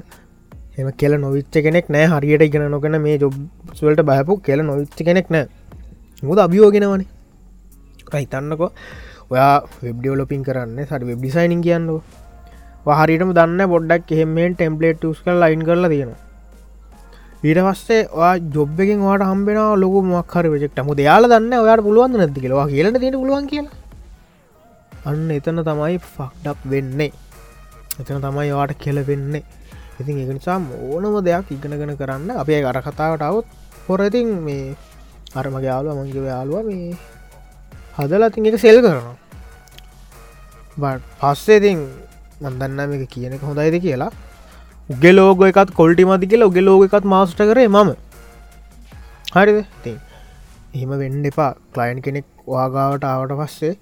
එම 0.78 0.88
කියල 1.00 1.12
නොවිච්ච 1.24 1.54
කෙනෙක් 1.66 1.86
නෑ. 1.94 2.06
හරියට 2.14 2.46
ඉගෙන 2.48 2.64
නොකන 2.74 2.96
මේ 3.06 3.16
ජොබ්ස්වලට 3.22 4.02
බයපු 4.10 4.40
කියල 4.46 4.60
නොවිච්ච 4.70 4.98
කෙනෙක් 5.08 5.28
නෑ. 5.34 5.46
මුද 6.22 6.38
අභියෝගෙනවනේ 6.46 7.08
හිතන්නකො. 8.14 8.66
ඔයා 9.32 9.54
වෙබ්ඩියෝලොපින් 9.84 10.42
කරන්න 10.46 10.78
සට 10.86 11.02
වෙබ් 11.10 11.20
ඩිසයිනින් 11.20 11.62
කියන්නවා 11.66 12.98
හරිටම 13.00 13.30
දන්න 13.38 13.60
බොඩ්ඩක් 13.72 14.12
එහෙමෙන් 14.16 14.54
ටෙම්පලේට් 14.58 15.04
ස් 15.10 15.20
කල් 15.24 15.38
ලයින් 15.42 15.62
කරලා 15.68 15.90
තියෙනවා. 15.92 16.20
ඊට 17.46 17.60
පස්සේ 17.66 18.00
ජොබ් 18.56 18.80
එකින් 18.84 19.00
වාට 19.06 19.24
හම්බෙන 19.30 19.58
ලොක 19.82 19.94
මක්හර 20.10 20.46
වෙෙක් 20.54 20.78
ම 20.84 20.90
දයාල 21.00 21.24
දන්න 21.32 21.54
ඔයාට 21.64 21.82
පුළුවන් 21.86 22.18
නැති 22.20 22.44
කියලවා 22.44 22.66
කියලට 22.74 23.00
තියෙන 23.02 23.16
පුළුවන් 23.22 23.48
කියලා. 23.52 23.76
අන්න 25.08 25.30
එතන 25.38 25.58
තමයි 25.68 25.96
ෆක්ඩක් 26.14 26.60
වෙන්නේ. 26.72 27.10
එතන 28.00 28.20
තමයි 28.26 28.50
වාට 28.58 28.78
කෙල 28.84 28.98
වෙන්නේ 29.10 29.42
ඉතින් 30.00 30.22
එක 30.22 30.30
නිසා 30.38 30.58
ඕනම 30.88 31.14
දෙයක් 31.24 31.50
ඉගෙනගෙන 31.50 31.96
කරන්න. 32.00 32.30
අපේ 32.42 32.64
අර 32.64 32.78
කතාවට 32.86 33.22
අවුත් 33.22 33.46
පොරඉතින් 33.86 34.28
මේ 34.46 34.76
අරමගේ 35.34 35.68
යාලුව 35.70 35.92
මංගේ 35.98 36.28
යාලුව 36.32 36.64
මේ 36.68 36.96
හදලතින් 37.98 38.46
එක 38.48 38.56
සෙල් 38.64 38.78
කරනවා. 38.84 39.16
පස්සේතින් 41.20 41.78
මන්දන්න 42.42 42.80
මේක 42.90 43.04
කියනෙක 43.14 43.42
හොඳයිද 43.48 43.76
කියලා. 43.84 44.12
උගේ 44.90 45.12
ලෝග 45.12 45.42
එකත් 45.50 45.70
කොල්ටි 45.80 46.04
මති 46.04 46.30
කියලා 46.32 46.50
උගේ 46.50 46.64
ලෝග 46.68 46.82
එකත් 46.86 47.04
මාස්ට 47.04 47.40
කරේ 47.50 47.68
මම. 47.68 47.90
හරිද? 49.34 49.58
ති 49.84 49.92
එහෙම 50.74 50.92
වෙන්න 51.02 51.24
එපා. 51.30 51.52
කලයින් 51.74 52.02
කෙනෙක් 52.06 52.26
වාගාවට 52.46 53.04
ආවට 53.04 53.32
පස්සේ 53.40 53.74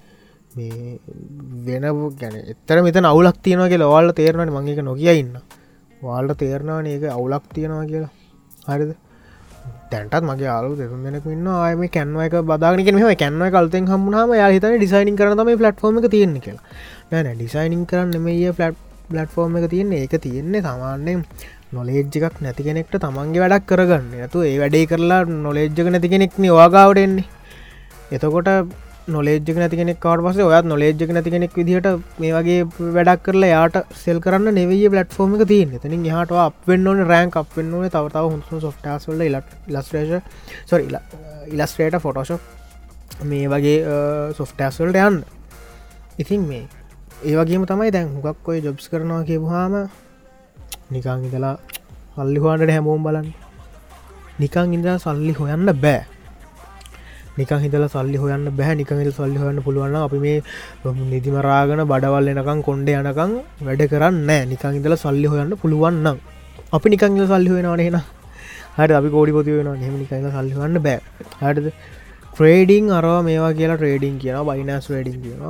මේ 0.55 0.99
වෙන 1.65 1.85
ගැන 2.21 2.35
එතර 2.53 2.77
මෙත 2.83 2.97
අවුලක් 3.11 3.37
තියෙනවාගේ 3.45 3.81
ලොවල්ල 3.83 4.11
තේරණට 4.19 4.53
මංක 4.55 4.83
නොකිය 4.89 5.15
ඉන්න. 5.21 5.33
වාල්ට 6.01 6.37
තේරණවා 6.37 6.81
ඒක 6.85 7.03
අවුලක් 7.09 7.45
තියෙනවා 7.53 7.85
කියලා. 7.85 8.11
හරිද? 8.67 8.91
තැන්ටත් 9.91 10.23
මගේ 10.23 10.49
ආලු 10.49 10.75
දෙතුන් 10.75 11.03
දෙනෙක 11.05 11.25
ඉන්න 11.27 11.47
ආයම 11.47 11.81
කැන්ව 11.89 12.21
එක 12.25 12.35
බදාගනක 12.43 12.91
මෙම 12.91 13.15
කැන්ව 13.15 13.43
කල්තෙන් 13.55 13.87
හම්ුණම 13.87 14.33
යාහිතන 14.33 14.77
ඩිසයිනින් 14.77 15.15
කරනම 15.15 15.51
පලට්ෆෝර්ම 15.53 15.99
එක 15.99 16.07
තියෙන 16.09 16.37
කියලා. 16.39 16.63
නැන 17.11 17.31
ඩිසයිනින් 17.33 17.83
කරන්න 17.85 18.21
මේ 18.21 18.51
පලට් 18.51 18.77
පලට්ෆෝර්ම් 19.09 19.57
එක 19.59 19.67
තියෙන්නේ. 19.69 20.03
ඒක 20.03 20.15
තියෙන්නේ 20.19 20.61
සමාන්‍යෙන් 20.61 21.25
නොලේජ්ජිකක් 21.71 22.39
නැති 22.41 22.63
කෙනෙක්ට 22.63 22.95
තමන්ගේ 22.99 23.43
වැඩක් 23.43 23.67
කරගන්න. 23.67 24.07
ඇතු 24.19 24.43
ඒ 24.43 24.55
වැඩේ 24.59 24.85
කරලා 24.85 25.21
නොලේජ්ජක 25.39 25.87
නැති 25.87 26.13
කෙනෙක් 26.13 26.33
වාගාවටෙන්නේ 26.51 27.27
එතකොට 28.11 28.49
නොලේජ්ක 29.07 29.55
නැති 29.55 29.77
කෙනෙක් 29.77 29.99
කට 29.99 30.21
පස 30.23 30.37
ඔයත් 30.39 30.65
නොලේජ්ක 30.65 31.09
නැති 31.09 31.31
කෙනෙක් 31.31 31.53
විදිහට 31.53 31.87
මේ 32.19 32.31
වගේ 32.31 32.65
වැඩක් 32.95 33.23
කරලා 33.23 33.49
යාට 33.49 33.75
සෙල් 33.93 34.19
කරන්න 34.19 34.53
නෙවී 34.53 34.89
පලට්ෆෝර්ම 34.89 35.35
එක 35.35 35.47
තියන්න. 35.47 35.79
තින 35.79 36.05
හට 36.05 36.31
අපෙන් 36.31 36.87
ඕන 36.87 37.05
රෑන් 37.07 37.31
අපෙන් 37.33 37.73
ඕන 37.73 37.89
තවතාව 37.89 38.29
හුසු 38.29 38.61
සොෆ්ටස්වල්ල 38.61 39.21
ඉලස්ට්‍රේෂ 39.21 40.21
සොර 40.65 40.79
ඉලස්ට්‍රේට 41.47 41.97
ෆොටෝශප් 41.99 43.23
මේ 43.23 43.47
වගේ 43.47 43.79
සොෆ්ටස්වල්ට 44.33 45.01
යන්න. 45.01 45.23
ඉතින් 46.17 46.47
මේ 46.47 46.63
ඒවගේම 47.23 47.65
තමයි 47.65 47.91
දැන් 47.91 48.15
හුගක් 48.15 48.47
ඔය 48.47 48.61
ජොබ්ස් 48.61 48.89
කරනවා 48.89 49.23
කියපුහාම 49.23 49.89
නිකං 50.91 51.27
ඉදලා 51.27 51.57
සල්ලි 52.15 52.39
හොන්ට 52.39 52.69
හැමෝම් 52.69 53.03
බලන්න. 53.03 53.33
නිකං 54.39 54.73
ඉඳ 54.73 54.87
සල්ලි 54.99 55.33
හොයන්න 55.33 55.69
බෑ. 55.81 56.10
නික 57.37 57.51
හිතල 57.63 57.85
සල්ලි 57.87 58.17
හොයන්න 58.23 58.47
බැහ 58.57 58.71
නිකහිල් 58.79 59.11
සල්ලි 59.17 59.37
හොයන්න 59.43 59.59
පුළුවන් 59.67 59.95
අපි 60.05 60.17
මේ 60.25 60.37
නිදිමරාගන 61.11 61.83
බඩවල් 61.91 62.31
එනකං 62.33 62.61
කොන්්ඩ 62.67 62.89
යනකං 62.95 63.31
වැඩ 63.67 63.83
කරන්න 63.93 64.31
නිකං 64.51 64.79
ඉදල 64.79 64.95
සල්ලි 65.03 65.27
හොයන්න 65.33 65.53
පුළුවන්නම් 65.61 66.17
අපි 66.77 66.87
නිකං 66.93 67.21
සල්ලි 67.31 67.49
හොයෙනවාන 67.53 67.83
හෙන 67.87 67.97
හට 68.77 68.91
අපි 68.99 69.09
කෝඩි 69.15 69.31
පොති 69.37 69.55
වෙන 69.57 69.69
හෙම 69.85 69.95
නිකං 70.01 70.27
සල්ලි 70.35 70.53
හන්න 70.57 70.83
බෑ. 70.85 70.99
හටද 71.41 71.67
ට්‍රේඩිං 72.33 72.85
අරවා 72.97 73.21
මේවා 73.27 73.53
කියලා 73.59 73.79
ට්‍රේඩිං 73.79 74.15
කියන 74.21 74.37
බයිනස් 74.49 74.87
ඩිං 74.91 75.17
කියන 75.23 75.41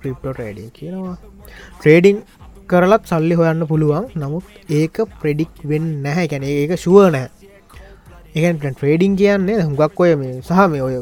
ක්‍රිප්ටෝ 0.00 0.34
ට්‍රේඩිං 0.34 0.68
කියනවා. 0.76 1.16
ට්‍රේඩිං 1.78 2.20
කරලත් 2.72 3.10
සල්ලි 3.12 3.38
හොයන්න 3.40 3.66
පුළුවන්. 3.72 4.06
නමුත් 4.22 4.44
ඒක 4.80 5.02
ප්‍රෙඩික් 5.22 5.52
වෙන්න 5.70 5.88
නැහැ. 6.04 6.26
කැන 6.32 6.46
ඒක 6.50 6.78
ශුව 6.84 7.00
නෑ 7.16 7.43
එක 8.34 8.56
ට්‍රේඩිං 8.62 9.12
කියන්නේ 9.16 9.60
හුඟක් 9.60 10.00
ඔය 10.00 10.14
මේ 10.16 10.40
සහ 10.40 10.62
මේ 10.70 10.82
ඔය 10.82 10.94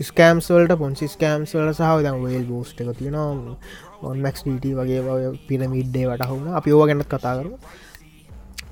ස්කෑම්ස්වලට 0.00 0.72
පොන්සි 0.78 1.06
ස්කෑම්ස්වල 1.12 1.68
සහ 1.70 1.90
දම් 2.04 2.24
වේල් 2.24 2.44
බෝස්ට 2.48 2.80
එක 2.82 2.90
තියෙනවා. 2.98 3.54
ඔන්මක්ස් 4.02 4.42
ඩට 4.46 4.74
වගේ 4.78 5.30
පිරමිඩ්ඩේ 5.48 6.08
වටහුණ 6.08 6.48
අපි 6.58 6.72
ඕව 6.72 6.82
ගැනත් 6.88 7.06
කතා 7.12 7.34
කරු 7.38 7.52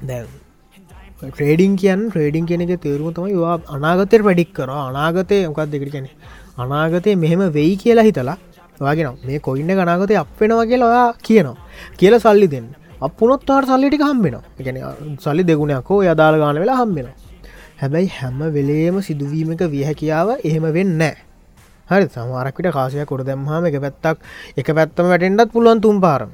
දැ 0.03 0.25
ට්‍රේඩිං 1.21 1.77
කියන් 1.77 2.03
ට්‍රේඩිං 2.09 2.49
කියන 2.51 2.67
එක 2.67 2.75
තේරුම 2.87 3.15
තමයි 3.15 3.39
වා 3.45 3.55
අනාගතයට 3.77 4.27
වැඩික් 4.29 4.51
කර 4.59 4.75
අනාගතය 4.79 5.39
මොකක් 5.47 5.63
දෙකට 5.75 5.95
කැනෙ 5.95 6.11
අනාගතය 6.59 7.17
මෙහෙම 7.17 7.47
වෙයි 7.59 7.79
කියලා 7.85 8.09
හිතලා 8.09 8.37
වගෙන 8.81 9.15
මේ 9.25 9.39
කොයින්න 9.41 9.73
ගනාගතය 9.81 10.19
අපෙනවා 10.25 10.67
කියලා 10.67 10.91
ඔයා 10.93 11.09
කියනවා. 11.23 11.57
කියල 11.99 12.19
සල්ලි 12.19 12.51
දෙන්න. 12.57 12.69
අපපුනොත්වාට 13.01 13.71
සල්ලිටි 13.71 14.03
හම්බෙන 14.03 14.37
ගැන 14.59 14.79
සල්ලි 15.21 15.43
දෙගුණයක්කෝ 15.45 16.03
යදාල 16.05 16.43
ගාන 16.43 16.63
වෙලා 16.65 16.83
හම්බෙන 16.83 17.09
හැබැයි 17.78 18.11
හැම 18.11 18.38
වෙලේම 18.50 18.97
සිදුවීමක 19.02 19.62
වියහැකියාව 19.68 20.28
එහෙම 20.40 20.64
වෙන්න 20.73 21.02
හරි 21.87 22.06
සමාරක්විට 22.08 22.73
කාසය 22.73 23.04
කොර 23.04 23.20
දැම්හම 23.20 23.66
එක 23.66 23.76
පැත්තක් 23.78 24.18
එක 24.56 24.68
පැත්තම 24.70 25.06
වැටෙන්ඩත් 25.06 25.52
පුළුවන් 25.52 25.80
තුම් 25.80 26.00
පාරම. 26.00 26.30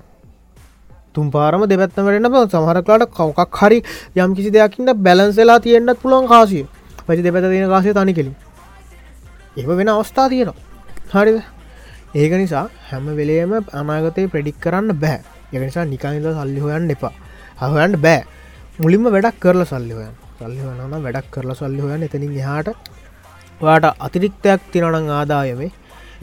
තුම් 1.14 1.30
පාරම 1.30 1.66
දෙපැත්තම 1.66 2.06
වෙන්න 2.06 2.30
සමහරක්ලාට 2.48 3.12
කවකක් 3.12 3.60
හරි 3.60 3.78
යම් 4.16 4.34
කිසි 4.34 4.50
දෙයක්කින්න 4.50 4.94
බැලන්සලා 4.98 5.58
තියෙන්න්නත් 5.60 6.00
පුළුවන් 6.00 6.26
කාසිය. 6.26 6.64
පචි 7.06 7.22
දෙපැත 7.22 7.44
තියෙන 7.46 7.68
කාසය 7.68 7.92
තනි 7.92 8.14
කෙලින්. 8.14 8.34
එම 9.56 9.70
වෙන 9.70 9.88
අවස්ථා 9.90 10.28
තියෙනවා. 10.28 10.56
හරිද? 11.12 11.38
ඒක 12.14 12.32
නිසා 12.34 12.66
හැම 12.88 13.06
වෙලේම 13.12 13.52
අනාගතය 13.72 14.26
ප්‍රඩික් 14.26 14.58
කරන්න 14.60 14.96
බෑ. 14.96 15.20
එකනිසා 15.52 15.84
නිකයිද 15.84 16.26
සල්ලි 16.32 16.60
හොයන්න 16.60 16.90
එපා. 16.90 17.14
හහොයන්ට 17.60 17.96
බෑ. 17.98 18.20
මුලින්ම 18.78 19.04
වැඩක් 19.06 19.40
කරලා 19.40 19.66
සල්ලි 19.66 19.94
හොයන් 19.94 20.23
සල්ලි 20.44 20.60
වනන 20.66 21.04
වැඩක් 21.04 21.28
කරලා 21.34 21.56
සල්ලි 21.60 21.80
හොයන් 21.84 22.02
එතනින් 22.06 22.32
එහාට 22.40 22.68
ඔයාට 23.62 23.86
අතිරික්තයක් 24.06 24.60
තිනනං 24.72 25.10
ආදායමේ. 25.18 25.70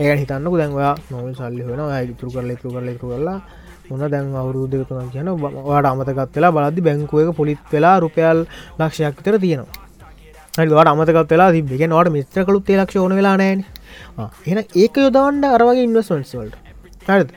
ඒ 0.02 0.16
හිතන්නක 0.22 0.56
දැන්වා 0.62 0.94
නොවල් 1.12 1.34
සල්ලි 1.40 1.64
වෙන 1.70 1.82
ඉතුරු 2.14 2.30
කරල 2.36 2.52
ඉතුරු 2.56 2.74
කරල 2.76 2.90
ඉතුරු 2.94 3.12
කරලා 3.14 3.40
මොන 3.90 4.04
දැන් 4.14 4.36
අවුරුදක 4.42 4.84
තුන 4.90 5.10
කියන 5.14 5.30
වාට 5.70 5.88
අමතකත් 5.92 6.36
වෙලා 6.38 6.52
බලදි 6.58 6.82
බැංකුවක 6.88 7.32
පොලිත් 7.40 7.64
වෙලා 7.74 7.96
රුපියල් 8.04 8.40
ලක්ෂයක් 8.80 9.18
තර 9.26 9.36
තියෙනවා. 9.46 9.80
වට 10.72 10.88
අමතකත් 10.94 11.32
වෙලා 11.34 11.52
තිබෙන 11.56 11.92
නට 11.92 12.16
මිත්‍ර 12.18 12.46
කළුත් 12.48 12.70
ලක්ෂ 12.80 13.02
ඕන 13.04 13.16
වෙලා 13.20 13.36
නෑන 13.42 13.66
එන 14.52 14.60
ඒක 14.84 14.96
යොදවන්ඩ 15.06 15.46
අරවගේ 15.56 15.88
ඉන්වස්මන්ස්වල්ට 15.88 16.56
හරිද? 17.10 17.30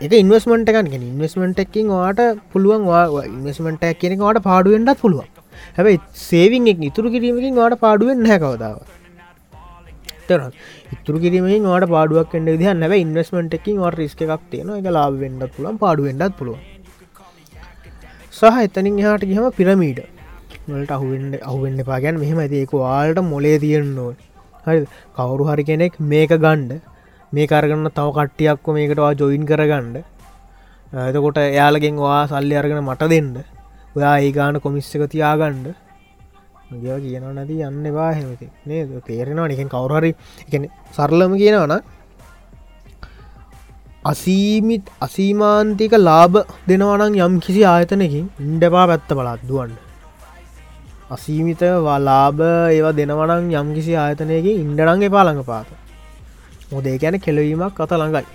ඒක 0.00 0.12
ඉන්වස්මට 0.14 0.70
එකන් 0.72 0.86
ඉන්වස්මට 1.02 1.60
එකින් 1.60 1.88
වාට 1.94 2.20
පුළුවන් 2.52 2.86
ඉන්වස්මට 3.28 3.84
කියනෙ 4.00 4.16
වාට 4.18 4.40
පාඩුවෙන්ටත් 4.42 5.00
පුළුවන්. 5.00 5.28
හැබයි 5.76 6.00
සේවිං 6.20 6.70
එක් 6.72 6.80
ඉතුරු 6.88 7.12
කිරීමකින් 7.14 7.54
වාට 7.54 7.76
පාඩුවෙන් 7.78 8.26
හැකවදාව 8.26 8.78
තර 10.28 10.40
ඉතුර 10.94 11.16
කිරීමෙන් 11.24 11.64
වාට 11.64 11.86
පාඩුවක් 11.88 12.34
එන්න 12.34 12.48
විදිහ 12.48 12.74
නැව 12.74 12.94
ඉන්වස්මට 12.96 13.56
එකින් 13.58 13.82
වට 13.84 14.00
රිස්ක 14.00 14.22
එකක් 14.26 14.44
තියෙන 14.50 14.72
එක 14.76 14.88
ලාබෙන්ඩත් 14.90 15.52
පුළන් 15.56 15.80
පාඩුවෙන්ඩත් 15.84 16.36
පුළුව 16.38 16.58
සහ 18.32 18.58
එතනින් 18.60 19.00
එහාට 19.02 19.26
ගහම 19.26 19.46
පිරමීඩ 19.52 20.00
වලට 20.66 20.92
අහුවෙන්ඩ 20.96 21.40
අහුවෙන්න්න 21.42 21.84
පාගැන් 21.84 22.20
මෙහෙම 22.22 22.40
ඇතික 22.40 22.74
වාල්ට 22.76 23.20
මොලේ 23.26 23.56
තියෙන්න්නෝ 23.58 24.10
හරි 24.66 24.78
කවුරු 25.16 25.50
හරි 25.50 25.64
කෙනෙක් 25.64 26.00
මේක 26.06 26.32
ගණ්ඩ 26.36 26.89
මේ 27.32 27.46
කරගන්න 27.46 27.90
තව 27.90 28.08
කට්ටියක්කො 28.12 28.74
මේකටවා 28.76 29.12
ජොයින් 29.14 29.44
කරගණ්ඩ 29.46 29.96
එතකොට 30.92 31.38
එයාලගෙන් 31.40 31.96
වා 31.96 32.26
සල්ලි 32.26 32.54
අරගෙන 32.54 32.82
මට 32.82 33.08
දෙන්න. 33.08 33.30
ඔයා 33.96 34.16
ඒ 34.18 34.32
ගාන 34.32 34.60
කොමිස්සක 34.60 35.02
තියාගණ්ඩ 35.08 35.66
ගව 36.72 36.96
කියනවා 36.96 37.34
නැති 37.34 37.62
යන්න 37.62 37.86
බා 37.94 38.10
හෙමති 38.12 38.46
නේ. 38.66 38.82
තේරෙනවා 39.00 39.48
නිකෙන් 39.48 39.68
කවුරහරි 39.68 40.10
එක 40.46 40.54
සරලම 40.92 41.32
කියනවන 41.34 41.74
අසීමිත් 44.04 44.90
අසීමාන්තික 45.00 45.94
ලාභ 46.00 46.36
දෙනවනං 46.66 47.20
යම් 47.20 47.36
කිසි 47.40 47.62
ආයතනකින් 47.64 48.26
ඉන්ඩපා 48.40 48.86
පැත්ත 48.86 49.10
බලත් 49.10 49.42
දුවන්න. 49.44 49.76
අසීමිත 51.10 51.62
ලාභ 52.00 52.42
ඒවා 52.70 52.92
දෙනවනං 52.92 53.54
යම් 53.54 53.70
කිසි 53.76 53.94
ආයතනයකින් 53.96 54.60
ඉන්ඩරන්ගේ 54.64 55.14
පාළඟ 55.16 55.44
පාත 55.44 55.70
මොදේ 56.70 56.98
ගැන 56.98 57.16
කෙලවීමක් 57.18 57.74
කත 57.74 57.92
ළඟයි. 57.92 58.26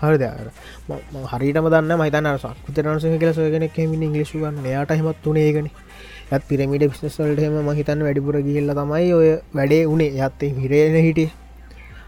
හරි 0.00 0.18
දෙර 0.18 0.48
හරිටම 1.32 1.66
දන්න 1.66 1.92
මයිතන 1.96 2.28
සක්තරන්ස 2.36 3.04
කියල 3.14 3.32
සයගෙන 3.32 3.66
කෙමින් 3.70 4.02
ඉංගලිශුගන්න 4.02 4.66
යාට 4.66 4.90
හෙමත් 4.92 5.18
තුනේගෙන 5.22 5.68
ඇත් 6.30 6.42
පිරමිට 6.44 6.84
බිස්නස්වල්ටම 6.84 7.56
මහිතන් 7.62 8.00
වැඩිපුර 8.00 8.36
ගිල්ල 8.40 8.70
තමයි 8.72 9.12
ඔය 9.12 9.28
වැඩේ 9.52 9.86
උනේ. 9.86 10.10
යත්තේ 10.18 10.54
හිරේන 10.54 10.96
හිටිය. 10.98 11.30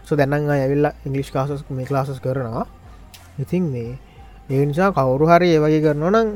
සො 0.03 0.15
දැන්න 0.15 0.49
ඇවිල්ලා 0.49 0.93
ඉංගලිස් 1.05 1.31
කාසස් 1.31 1.63
මේ 1.69 1.87
ලාසස් 1.89 2.19
කරනවා. 2.19 2.65
ඉතින් 3.39 3.63
මේ 3.65 3.91
ඒ 4.49 4.65
නිසා 4.65 4.91
කවුරු 4.91 5.25
හරි 5.27 5.47
ඒවගේ 5.53 5.81
කරනවා 5.81 6.11
නම් 6.11 6.27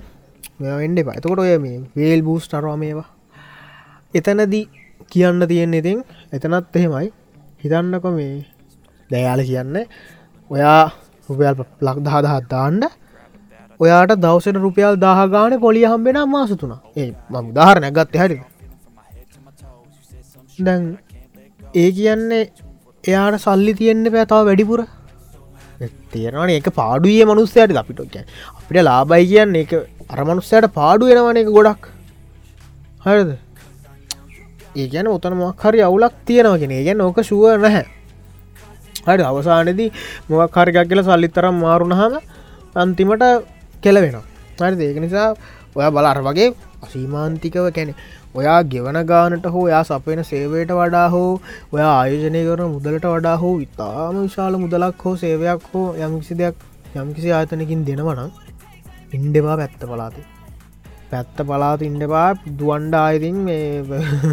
එන්ඩ 0.80 1.00
පතකොට 1.08 1.40
ඔය 1.40 1.58
මේ 1.58 1.80
වේල් 1.96 2.22
බූස් 2.22 2.48
ටරවා 2.48 2.78
මේවා. 2.78 3.10
එතනදී 4.14 4.66
කියන්න 5.10 5.48
තියෙන 5.48 5.74
ඉතින් 5.74 6.00
එතනත් 6.32 6.76
එහෙමයි. 6.76 7.08
හිතන්නක 7.62 8.06
මේ 8.12 8.46
දෑයාල 9.12 9.41
කියන්න 9.44 9.75
ඔයා 10.51 10.82
රුපියල් 11.30 11.53
ලක් 11.82 11.98
දහදහත් 12.00 12.50
දාන්න. 12.50 12.82
ඔයාට 13.80 14.15
දවසට 14.18 14.58
රුපියල් 14.58 14.96
දාහගාන 14.98 15.53
පොලිය 15.60 15.86
හම්බෙන 15.86 16.18
මාසතුන 16.30 16.74
ඒ 16.96 17.10
මම 17.32 17.48
දාහරණ 17.53 17.94
ගත්ත 17.98 18.15
හරි 18.24 18.38
දැන් 20.60 20.82
ඒ 21.75 21.89
කියන්නේ 21.91 22.41
එයාට 23.03 23.39
සල්ලි 23.39 23.74
තියෙන්න්න 23.74 24.12
පැතාව 24.12 24.46
වැඩිපුර. 24.46 24.82
තියෙනවන 26.12 26.51
එක 26.51 26.68
පාඩුවේ 26.74 27.25
මනුස්සයට 27.25 27.77
අපිට 27.77 28.01
කිය 28.08 28.25
අපිට 28.58 28.84
ලාබයි 28.84 29.25
කියන්න 29.32 29.56
එක 29.56 29.72
අරමනුස්සයට 30.10 30.68
පාඩු 30.74 31.10
වෙනවන 31.10 31.41
එක 31.41 31.50
ගොඩක්. 31.50 31.88
හරිද? 33.06 33.32
ඒ 34.75 34.88
ගැන 34.88 35.08
ඔතන 35.08 35.38
මක්හරි 35.39 35.82
අවුලක් 35.82 36.13
තියෙනවගෙන 36.27 36.72
ඒ 36.72 36.84
ගැන 36.84 37.01
ඕක 37.01 37.18
ශුව 37.24 37.48
නැහැ. 37.58 37.86
හරි 39.05 39.24
අවසානදී 39.24 39.89
මොක් 40.29 40.58
හරිකක් 40.58 40.79
කියල 40.89 41.01
සල්ලිතරම් 41.03 41.55
මාරුණහම 41.58 42.15
අන්තිමට 42.75 43.25
කෙලවෙන 43.84 44.17
හරි 44.60 44.88
ඒක 44.88 45.00
නිසා 45.05 45.27
ඔය 45.75 45.88
බලර 45.89 46.20
වගේ 46.22 46.50
අසීමාන්තිකව 46.86 47.67
කැනෙ 47.70 47.93
ඔයා 48.36 48.60
ගෙවන 48.65 49.00
ගානට 49.05 49.48
හෝ 49.53 49.65
යා 49.67 49.84
සපෙන 49.84 50.22
සේවයට 50.24 50.74
වඩා 50.79 51.08
හෝ 51.10 51.31
ඔය 51.74 51.81
ආයෝජනය 51.88 52.43
කරන 52.48 52.74
මුදලට 52.75 53.08
වඩා 53.08 53.38
හෝ 53.38 53.55
ඉතාම 53.65 54.20
විශාල 54.20 54.58
මුදලක් 54.58 55.05
හෝ 55.05 55.15
සේවයක් 55.17 55.65
හෝ 55.72 55.88
යම්කිසි 56.01 56.39
දෙයක් 56.41 56.67
යම්කිසි 56.96 57.31
ආතනකින් 57.31 57.88
දෙනවනම් 57.88 58.29
ඉන්ඩවා 59.13 59.58
පැත්ත 59.58 59.84
පලාති 59.86 60.24
පැත්ත 61.12 61.39
පලාත 61.48 61.81
ඉන්ඩපා 61.84 62.27
දුවන්ඩ 62.60 62.96
ආයතින් 62.98 63.38
මේ 63.48 63.65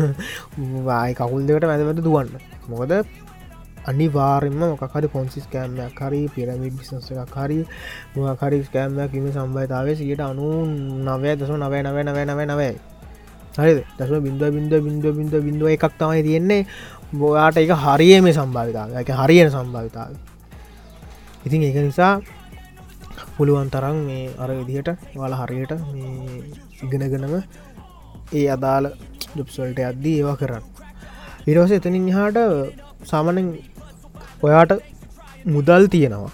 වායි 0.89 1.17
කකුල් 1.19 1.43
දෙකට 1.47 1.67
මැදවද 1.71 2.01
දුවන්න. 2.01 2.31
මොකද 2.69 2.93
අනිවාරෙන්ම 3.89 4.61
මොකරි 4.63 5.09
පොන්සිස් 5.09 5.47
කෑම්මයක් 5.47 6.01
හරි 6.01 6.21
පිරමිඩ් 6.29 6.75
බිසස 6.75 7.11
එකක් 7.15 7.35
හරි 7.37 7.59
මොකරි 8.17 8.59
ස්කෑම්මයක් 8.65 9.11
කිම 9.13 9.27
සම්බයිතාවේ 9.31 9.97
සියට 9.97 10.23
අනු 10.23 10.47
නවය 11.07 11.35
දස 11.37 11.51
නවය 11.55 11.79
නවය 11.83 12.03
නවය 12.05 12.23
නවය 12.27 12.45
නවයි. 12.47 12.73
හරි 13.57 13.73
දසම 13.99 14.17
බින්දුව 14.27 14.51
බින්දුව 14.55 14.81
බින්දුව 14.85 15.13
බින්දුව 15.15 15.43
බින්දුව 15.43 15.69
එකක් 15.69 15.93
තමයි 15.99 16.23
තියෙන්නේ. 16.23 16.63
බොයාට 17.13 17.57
එක 17.57 17.73
හරිය 17.75 18.21
මේ 18.21 18.35
සම්භාවිතාව 18.35 18.89
එක 19.01 19.11
හරියන 19.11 19.49
සම්භාවිතාව 19.49 20.13
ඉතින් 21.47 21.63
ඒක 21.63 21.79
නිසා 21.81 22.21
පුළුවන් 23.37 23.71
තරම් 23.71 23.97
මේ 24.05 24.29
අර 24.37 24.51
විදිහට 24.51 24.89
වල 25.15 25.35
හරියට 25.41 25.73
මේ 25.91 26.43
ඉගෙනගෙනම 26.85 27.35
ඒ 28.33 28.47
අදාළ 28.49 28.87
ජුප්සල්ට 29.37 29.79
අද්දී 29.83 30.17
ඒවා 30.19 30.37
කරන්න. 30.37 30.65
ඉරවස 31.47 31.73
එතනින් 31.73 32.07
හාට 32.11 32.39
සාමනෙන් 33.05 33.49
ඔයාට 34.47 34.73
මුදල් 35.55 35.85
තියෙනවා. 35.95 36.33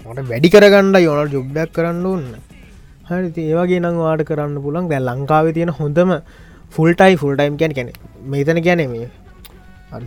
ට 0.00 0.26
වැඩි 0.30 0.48
කරගන්න 0.54 0.96
යොනල් 1.06 1.30
ජොබ්ඩක් 1.34 1.70
කරන්න 1.76 2.04
ඕන්න 2.10 2.26
හරි 3.08 3.44
ඒවගේ 3.44 3.80
නම් 3.82 3.96
වාට 4.04 4.22
කරන්න 4.30 4.58
පුළන් 4.64 4.88
දැ 4.92 5.00
ලංකාව 5.08 5.46
තියෙන 5.56 5.72
හොඳම 5.78 6.12
ෆුල්ටයි 6.74 7.14
ෆුල්ටයිම් 7.22 7.56
කැන 7.60 7.74
කැන 7.78 7.90
මෙතන 8.32 8.60
ගැනෙමේ 8.66 9.08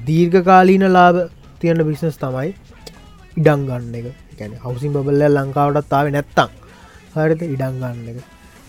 දීර්ඝ 0.07 0.39
කාලීන 0.49 0.85
ලාභ 0.97 1.19
තියෙන 1.61 1.83
බිස්නස් 1.89 2.17
තමයි 2.23 2.49
ඉඩං 3.37 3.61
ගන්න 3.69 3.95
එක. 3.99 4.07
ගැන 4.39 4.53
හවසින් 4.63 4.91
බබල්ල 4.95 5.23
ලංකාවටත් 5.37 5.89
තාව 5.93 6.11
නැත්තම්. 6.15 6.49
හරිත 7.15 7.41
ඉඩං 7.53 7.79
ගන්න 7.81 8.07
එක. 8.11 8.19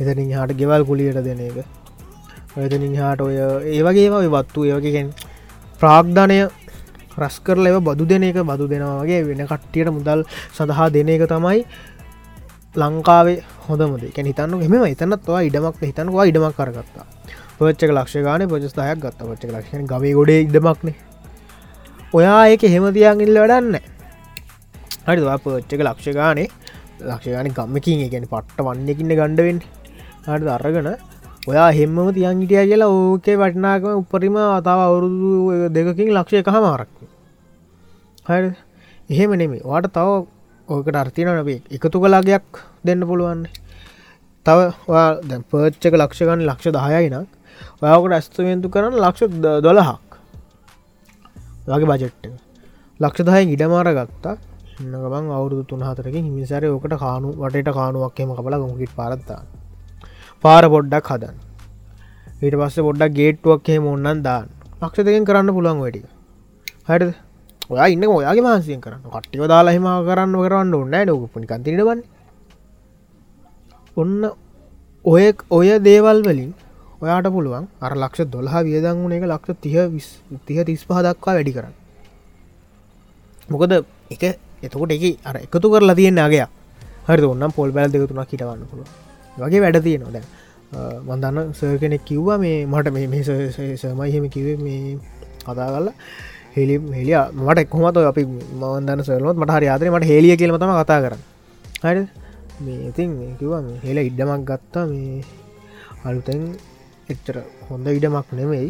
එතනින් 0.01 0.33
හට 0.38 0.59
ගෙවල් 0.61 0.83
කුලියට 0.90 1.20
දෙන 1.27 1.42
එක. 1.49 1.59
එතනින් 2.59 2.94
හාට 3.03 3.20
ඔය 3.27 3.37
ඒවගේම 3.75 4.16
වත්තු 4.35 4.66
ඒවගේගෙන් 4.70 5.09
ප්‍රාග්ධනය 5.81 6.38
රස් 7.18 7.37
කරල 7.40 7.66
එව 7.66 7.77
බදු 7.83 8.05
දෙන 8.07 8.23
එක 8.23 8.38
බදු 8.42 8.68
දෙනවාගේ 8.68 9.20
වෙන 9.27 9.42
කට්ටියට 9.46 9.90
මුදල් 9.90 10.25
සඳහා 10.55 10.88
දෙන 10.90 11.09
එක 11.09 11.27
තමයි 11.27 11.64
ලංකාවේ 12.75 13.38
හොඳමද. 13.66 14.03
කැන 14.14 14.27
හිතන්න 14.27 14.62
එම 14.62 14.75
එතනත්වා 14.85 15.40
ඉඩමක් 15.42 15.81
හිතනවා 15.83 16.25
ඉඩමක් 16.31 16.55
කරගත්තා 16.57 17.07
පච්චක 17.59 17.90
ලක්ෂගාන 17.90 18.49
පොජස්ථායක් 18.49 18.99
ගත්ත. 18.99 19.20
පච්චක 19.20 19.51
ලක්ෂණ 19.53 19.87
ගවේ 19.87 20.14
ගොඩ 20.14 20.31
ඉඩමක්නේ 20.31 20.94
ඔයා 22.12 22.42
ඒක 22.49 22.62
හෙමතියන් 22.66 23.20
ඉල්ල 23.20 23.37
වැඩන්න 23.38 23.77
හරිවා 25.07 25.38
පච්චක 25.38 25.81
ලක්ෂගානේ 25.83 26.49
ලක්ෂගාන 27.03 27.49
ගම්මකින් 27.51 28.01
ගැන 28.12 28.27
පට්ට 28.27 28.64
වන්නකින්න 28.66 29.14
ගණ්ඩවෙන් 29.18 29.61
හට 30.27 30.49
අරගන 30.57 30.88
ඔයා 31.51 31.71
හෙම්මම 31.73 31.99
තියන් 32.17 32.41
හිටිය 32.43 32.65
කියලා 32.71 32.89
ඕකේ 32.89 33.37
වටනාකම 33.41 33.89
උපරිම 34.01 34.37
අතාව 34.41 34.81
අවුරුදු 34.87 35.31
දෙකකින් 35.77 36.11
ලක්ෂය 36.17 36.43
කහ 36.43 36.59
මාරක් 36.65 36.91
හරි. 38.27 38.51
එහෙම 39.11 39.31
නෙමේ 39.41 39.63
වාට 39.65 39.89
තව 39.97 40.09
ඕකට 40.69 40.97
අර්තින 40.97 41.31
නබේ 41.33 41.59
එකතු 41.77 41.97
කලාගයක් 42.03 42.61
දෙන්න 42.87 43.03
පුළුවන්. 43.09 43.41
තව 44.47 44.59
දැ 45.29 45.41
පච්චක 45.51 45.95
ලක්ෂගන්න 45.95 46.47
ලක්ෂ 46.49 46.75
දහයයිනක් 46.77 47.29
ඔයාකට 47.83 48.15
ඇස්තමේන්තු 48.19 48.73
කරන්න 48.75 49.01
ලක්ෂ 49.05 49.23
දොළහක්. 49.67 50.09
වගේ 51.67 51.91
බජෙට්ට 51.93 52.25
ලක්ෂ 53.01 53.27
දහය 53.29 53.43
ඉඩමාර 53.55 53.89
ගත්තා 53.99 54.37
ගමන් 54.83 55.33
අවුදු 55.39 55.65
තුන්හතරක 55.71 56.15
හිමිසර 56.17 56.63
ඕකට 56.67 56.95
කානු 57.03 57.29
වටට 57.43 57.75
කානුවක්කම 57.79 58.31
කබල 58.37 58.57
ගොගිට 58.63 58.95
පාරත්තා 59.01 59.43
පාර 60.44 60.62
පොඩ්ඩක් 60.72 61.09
හදන් 61.12 61.37
ඊට 62.42 62.55
පස්ස 62.61 62.76
පොඩ්ඩක් 62.87 63.16
ගේට්ුවක්කේ 63.18 63.79
මොන්නන් 63.87 64.22
දාන්න. 64.26 64.46
ලක්ෂ 64.83 65.05
දෙකෙන් 65.07 65.24
කරන්න 65.29 65.53
පුළන් 65.57 65.81
වැඩිය 65.83 66.07
හට 66.88 67.11
ඔයා 67.72 67.88
ඉන්න 67.94 68.07
ඔයාගේ 68.11 68.44
මාන්සියෙන් 68.46 68.81
කරන්න. 68.85 69.03
කට්ටිව 69.07 69.44
දාලාහිම 69.53 69.88
කරන්න 70.09 70.37
කරන්න 70.44 70.74
ඔන්න 70.79 70.96
නොකුපනි 71.09 71.46
කන්තිරබන්න 71.50 72.00
ඔන්න 73.96 74.16
ඔය 75.05 75.24
ඔය 75.50 75.68
දේවල් 75.88 76.22
වලින් 76.29 76.50
ඔයාට 77.03 77.29
පුළුවන් 77.35 77.66
අර 77.85 77.92
ලක්ෂ 78.03 78.31
දොල්හ 78.35 78.57
වියදං 78.66 78.96
වුණ 79.03 79.16
එක 79.18 79.29
ලක්ෂ 79.33 79.61
තිය 79.61 79.76
තිය 80.46 80.64
තිස් 80.64 80.87
පහ 80.88 81.05
දක්වා 81.07 81.37
වැඩි 81.37 81.57
කරන්න. 81.57 81.74
මොකද 83.53 83.72
එක 84.14 84.24
එතකොට 84.62 84.96
එක 84.96 85.05
අර 85.29 85.37
එකතු 85.44 85.66
කරලා 85.68 85.98
තියෙන 86.00 86.24
අගේ 86.26 86.48
හරි 87.07 87.31
ඔන්නම් 87.35 87.53
පොල් 87.53 87.70
බැල් 87.76 87.92
දෙකතුනක් 87.92 88.33
හිටවන්න 88.33 88.66
පුළුව 88.72 89.10
වගේ 89.38 89.61
වැඩ 89.64 89.79
තියෙනවා. 89.87 90.12
දැන් 90.16 90.27
මන්දන්න 91.09 91.55
සර් 91.59 91.77
කෙනෙක් 91.83 92.05
කිව්වා 92.11 92.38
මේ 92.45 92.66
මට 92.66 92.88
මේ 92.97 93.23
සමයිහෙම 93.83 94.27
කිවේ 94.35 94.57
මේ 94.66 94.99
කතා 95.43 95.69
කල්ලා 95.75 95.95
හෙලි 96.57 96.75
හෙලිය 96.99 97.16
මට 97.45 97.59
එක්කොමත 97.64 97.99
අපි 98.11 98.25
මන්දන්න 98.27 99.05
සරලොත් 99.09 99.37
මට 99.43 99.57
හරි 99.57 99.71
ආදරේ 99.75 99.95
මට 99.95 100.11
හෙලිය 100.12 100.35
කියලමතම 100.40 100.73
කතා 100.81 101.01
කරන්න. 101.05 101.23
හරි 101.85 102.03
මේ 102.64 102.81
ඉතින් 102.90 103.11
කිව්වා 103.38 103.62
හෙල 103.87 103.99
ඉඩමක් 104.09 104.43
ගත්තා 104.51 104.85
මේ 104.93 105.25
අලුතැන් 106.09 106.45
එච්චර 107.12 107.37
හොඳ 107.69 107.87
ඉඩමක් 107.99 108.29
නෙමෙයි. 108.40 108.69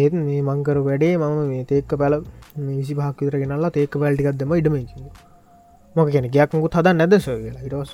ඒත් 0.00 0.12
මේ 0.26 0.40
මංකර 0.48 0.78
වැඩේ 0.88 1.14
මම 1.16 1.38
මේ 1.52 1.64
තේක්ක 1.70 1.92
පැල 2.00 2.14
විසි 2.66 2.94
පහක්විතර 2.98 3.36
ගෙනල්ලා 3.42 3.72
තේක 3.76 3.92
පැල්ටිකක් 4.02 4.36
දෙම 4.40 4.52
ඉඩම 4.60 4.76
මොක 5.96 6.08
කෙන 6.14 6.26
ගයක් 6.34 6.50
මුකුත් 6.54 6.76
හදන්න 6.78 6.98
නැද 7.00 7.14
සො 7.26 7.32
කියලා? 7.44 7.64
ඉටස් 7.68 7.90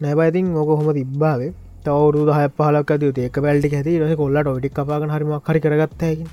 නැබයිතින් 0.00 0.46
මොක 0.52 0.68
හොම 0.68 0.88
තිබ්බාවේ. 0.92 1.52
තවරු 1.84 2.20
හ 2.32 2.40
පහලක් 2.58 2.90
ඇති 2.90 3.22
ඒක 3.22 3.36
පැල්ටි 3.44 3.76
ඇති 3.76 3.98
රස 4.00 4.16
කොල්ලට 4.16 4.48
ොටි 4.48 4.68
කපාග 4.68 5.02
හරිම 5.14 5.32
හරි 5.46 5.60
කරගත්තයකි 5.64 6.24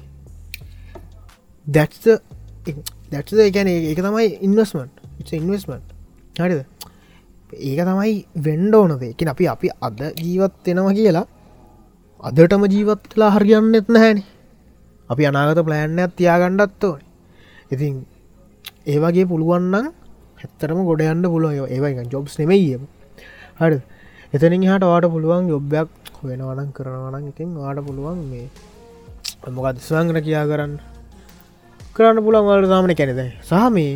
දැත්ස 1.67 2.05
දැත්ද 3.11 3.39
එකැන 3.47 3.67
ඒක 3.67 3.99
තමයි 3.99 4.27
ඉන්වස්මන්ට් 4.47 4.95
ඉන්වස්මන්ට් 5.33 5.87
හරිද? 6.39 6.61
ඒක 7.51 7.79
තමයි 7.89 8.13
වෙන්ඩෝනද 8.45 9.03
එක 9.03 9.21
අපි 9.33 9.47
අපි 9.47 9.67
අද 9.81 9.99
ජීවත් 10.23 10.55
වෙනවා 10.67 10.93
කියලා 10.93 11.27
අදටම 12.23 12.63
ජීවත්ලා 12.73 13.31
හරියන්නෙත් 13.35 13.87
නැහැන. 13.89 14.23
අපි 15.09 15.23
අනාගත 15.29 15.59
ප්ලෑන්නයක් 15.67 16.11
තියාගණ්ඩත් 16.17 16.83
ඕන. 16.83 17.01
ඉතින් 17.73 17.93
ඒවගේ 18.87 19.25
පුළුවන්නම් 19.31 19.91
හැත්තරම 20.41 20.79
ගොඩ 20.89 21.01
යන්න 21.03 21.31
පුළුව 21.33 21.67
ඒවයි 21.67 22.07
ජොබ්ස් 22.13 22.39
නෙමයි 22.39 22.79
හරි. 23.61 23.79
එතනින් 24.33 24.63
හට 24.69 24.83
වාට 24.91 25.05
පුළුවන් 25.13 25.49
යොබ්බයක් 25.53 25.89
වෙනවනම් 26.27 26.69
කරනවනම් 26.77 27.25
ඉතින් 27.31 27.49
වාට 27.63 27.79
පුළුවන් 27.87 28.19
මේ 28.31 28.47
මොකත් 29.55 29.77
ස්වංගන 29.87 30.17
කියා 30.25 30.45
කරන්න. 30.51 30.73
කරන්න 31.95 32.23
පුළන් 32.25 32.47
වලට 32.47 32.71
තාමන 32.73 32.93
කැනෙද 32.99 33.21
සහ 33.49 33.65
මේ 33.75 33.93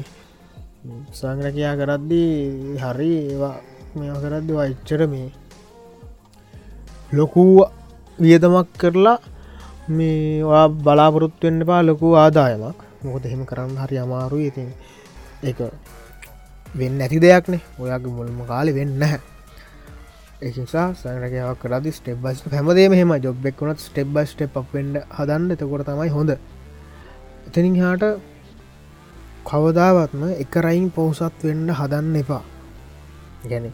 සංගන 1.19 1.47
කියා 1.57 1.75
කරද්දී 1.79 2.77
හරි 2.83 3.11
ඒවා 3.31 3.55
මෙ 3.95 4.05
කරද්දි 4.23 4.53
වයිච්චර 4.59 5.01
මේ 5.13 5.29
ලොකුව 7.17 7.57
වියදමක් 8.19 8.69
කරලා 8.81 9.17
මේවා 9.97 10.65
බලාපොරොත්තුවෙන්න 10.85 11.61
පා 11.69 11.81
ලොකු 11.89 12.07
ආදායමක්. 12.23 12.79
මොකද 13.05 13.25
එහෙම 13.27 13.41
කරන්න 13.49 13.77
හරි 13.83 13.97
අමාරු 14.03 14.37
ඉතින් 14.49 14.69
එක 15.49 15.59
වෙන්න 16.79 17.01
ඇති 17.05 17.23
දෙයක්නේ 17.25 17.61
ඔයාගේ 17.81 18.15
මුල්ම 18.17 18.39
කාලි 18.51 18.71
වෙන්න 18.77 19.01
හැ 19.11 19.19
ඒසා 20.45 20.87
සනකයාව 20.93 21.55
කරදි 21.57 21.91
ස්ටෙබ් 21.91 22.17
බස් 22.19 22.41
හැමදේ 22.49 22.87
මෙහම 22.89 23.11
ජොබ් 23.19 23.45
එක්කුණත් 23.45 23.79
ස්ටෙබ් 23.79 24.09
බස් 24.09 24.31
ටප් 24.33 24.65
පෙන්ඩ 24.71 24.95
හදන්න. 25.09 25.51
එතකොට 25.51 25.85
තමයි 25.85 26.09
හොඳ. 26.09 26.31
එතනින් 27.47 27.75
හාට 27.77 28.03
කවදාවත්ම 29.45 30.23
එකරයින් 30.35 30.85
පෝසත් 30.91 31.41
වෙන්න 31.43 31.67
හදන්න 31.71 32.15
එපා. 32.17 32.43
ගැන 33.45 33.65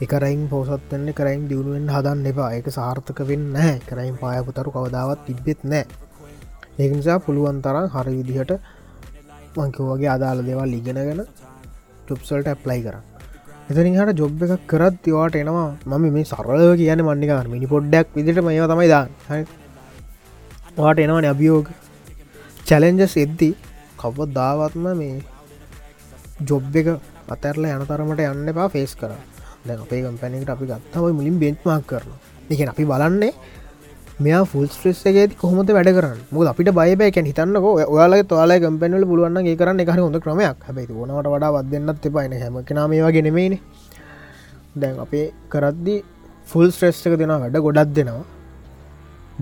එකරයින් 0.00 0.42
පෝසත් 0.48 0.90
වන්න 0.90 1.14
කරයින් 1.14 1.46
දියුණුවෙන් 1.48 1.88
හදන්න 1.88 2.26
එපා. 2.26 2.50
එක 2.52 2.66
සාර්ථක 2.70 3.20
වෙන්න 3.24 3.46
නෑ 3.52 3.76
කරයින් 3.84 4.16
පායපුතරු 4.16 4.70
කවදාවත් 4.72 5.26
තිබෙත් 5.26 5.62
නෑ 5.64 5.84
ඒනිසා 6.78 7.18
පුළුවන් 7.20 7.60
තරම් 7.62 7.86
හරි 7.92 8.16
විදිහට 8.18 8.52
මංකවගේ 9.56 10.10
අදාළ 10.10 10.40
දෙවල් 10.44 10.72
ඉගෙනගෙන 10.74 11.22
චුප්සල්ට 12.06 12.48
ඇප්ලයි 12.48 12.82
කර 12.82 12.96
එතනින් 13.68 13.96
හට 13.98 14.18
ජොබ් 14.20 14.42
එකක් 14.44 14.66
කරත් 14.70 14.96
තිවාට 15.04 15.36
එනවා 15.36 15.68
මම 15.90 16.04
මේ 16.14 16.24
සරලව 16.24 16.72
කියන 16.80 17.00
මන්නික 17.02 17.32
මිනි 17.52 17.66
පොඩ්ඩක් 17.66 18.14
විදිට 18.16 18.38
මේ 18.40 18.66
තමයි 18.72 18.88
දාන්න. 18.88 19.10
වාට 20.76 20.98
එනවන 20.98 21.26
අභියෝග. 21.26 21.66
චැලෙන්ජස් 22.68 23.14
එද්දී 23.24 23.54
කව 24.00 24.16
දාවත්ම 24.36 24.86
මේ 25.00 25.16
ජොබ් 26.42 26.76
එක 26.76 26.88
අතැරල 27.28 27.66
යන 27.66 27.84
තරමට 27.90 28.22
යන්න 28.24 28.52
එපා 28.52 28.68
ෆේස් 28.68 28.94
කර 29.00 29.12
දැ 29.66 29.76
අපේ 29.78 30.00
කම්පැනිකට 30.04 30.54
අපි 30.54 30.70
ගත්තම 30.70 31.18
මුලින් 31.18 31.36
බෙන්්මක් 31.42 31.86
කරන 31.90 32.12
එක 32.52 32.60
අපි 32.72 32.84
බලන්නේ 32.84 33.32
මෙයා 34.24 34.44
ෆුල් 34.50 34.66
ස්ට්‍රෙස් 34.74 35.00
එකේති 35.08 35.36
කොහොමද 35.40 35.70
වැඩ 35.76 35.90
කරන්න? 35.96 36.20
මුද 36.34 36.46
අපිට 36.50 36.70
බයබෑකැන් 36.78 37.26
හිතන්නක 37.30 37.64
ඔයාල 37.94 38.14
තුවාල 38.30 38.52
කම්පැනල 38.62 39.04
පුළුවන් 39.10 39.36
ඒ 39.42 39.56
කරන්න 39.60 39.80
එක 39.82 39.90
හොඳ 39.96 40.18
ක්‍රමයක්. 40.24 40.56
හැබයි 40.66 40.86
ඕනට 40.92 41.28
වඩා 41.34 41.50
වදන්නත් 41.56 42.06
එපයින 42.08 42.32
හැම 42.42 42.56
කෙනමවා 42.68 43.10
ගෙනෙමේන 43.16 43.58
දැන් 44.80 44.96
අපේ 45.04 45.26
කරද්දි 45.52 45.96
ෆුල් 46.50 46.72
ස්ට්‍රෙස් 46.72 47.02
එක 47.06 47.18
දෙෙන 47.20 47.34
වැඩ 47.42 47.60
ගොඩක් 47.66 47.92
දෙනවා. 47.98 48.24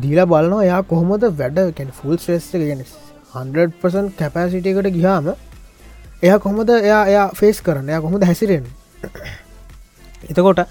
දීලා 0.02 0.26
බලනවා 0.26 0.66
එයා 0.66 0.82
කොහොමද 0.92 1.24
වැඩ 1.40 1.58
කැන් 1.78 1.90
ෆුල් 2.00 2.16
ස්ට්‍රෙස් 2.18 2.50
එක 2.54 2.64
ගෙනෙස් 2.70 2.92
100% 3.34 4.18
කැපෑසිටකට 4.20 4.90
ගිහාම 4.96 5.28
එය 6.22 6.32
කොහොමද 6.44 6.70
එයා 6.78 7.02
එයා 7.12 7.28
ෆේස් 7.40 7.62
කරන්න? 7.66 7.88
එයා 7.92 8.02
කොහොමද 8.06 8.26
හැසිරෙන් 8.30 8.66
එතකොට 10.30 10.66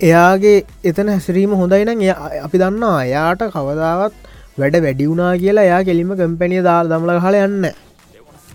එයාගේ 0.00 0.56
එතන 0.84 1.08
හැසිරීම 1.08 1.52
හොඳයි 1.52 1.84
නම් 1.84 2.02
අපි 2.40 2.56
දන්නවා 2.58 3.00
එයාට 3.02 3.42
කවදාවත් 3.50 4.14
වැඩ 4.58 4.76
වැඩි 4.78 5.08
වුනා 5.10 5.32
කියලා 5.36 5.64
එයා 5.64 5.80
කෙලිම 5.84 6.12
කම්පැනිය 6.16 6.62
දා 6.62 6.80
දමල 6.84 7.12
හල 7.18 7.36
යන්න 7.38 7.66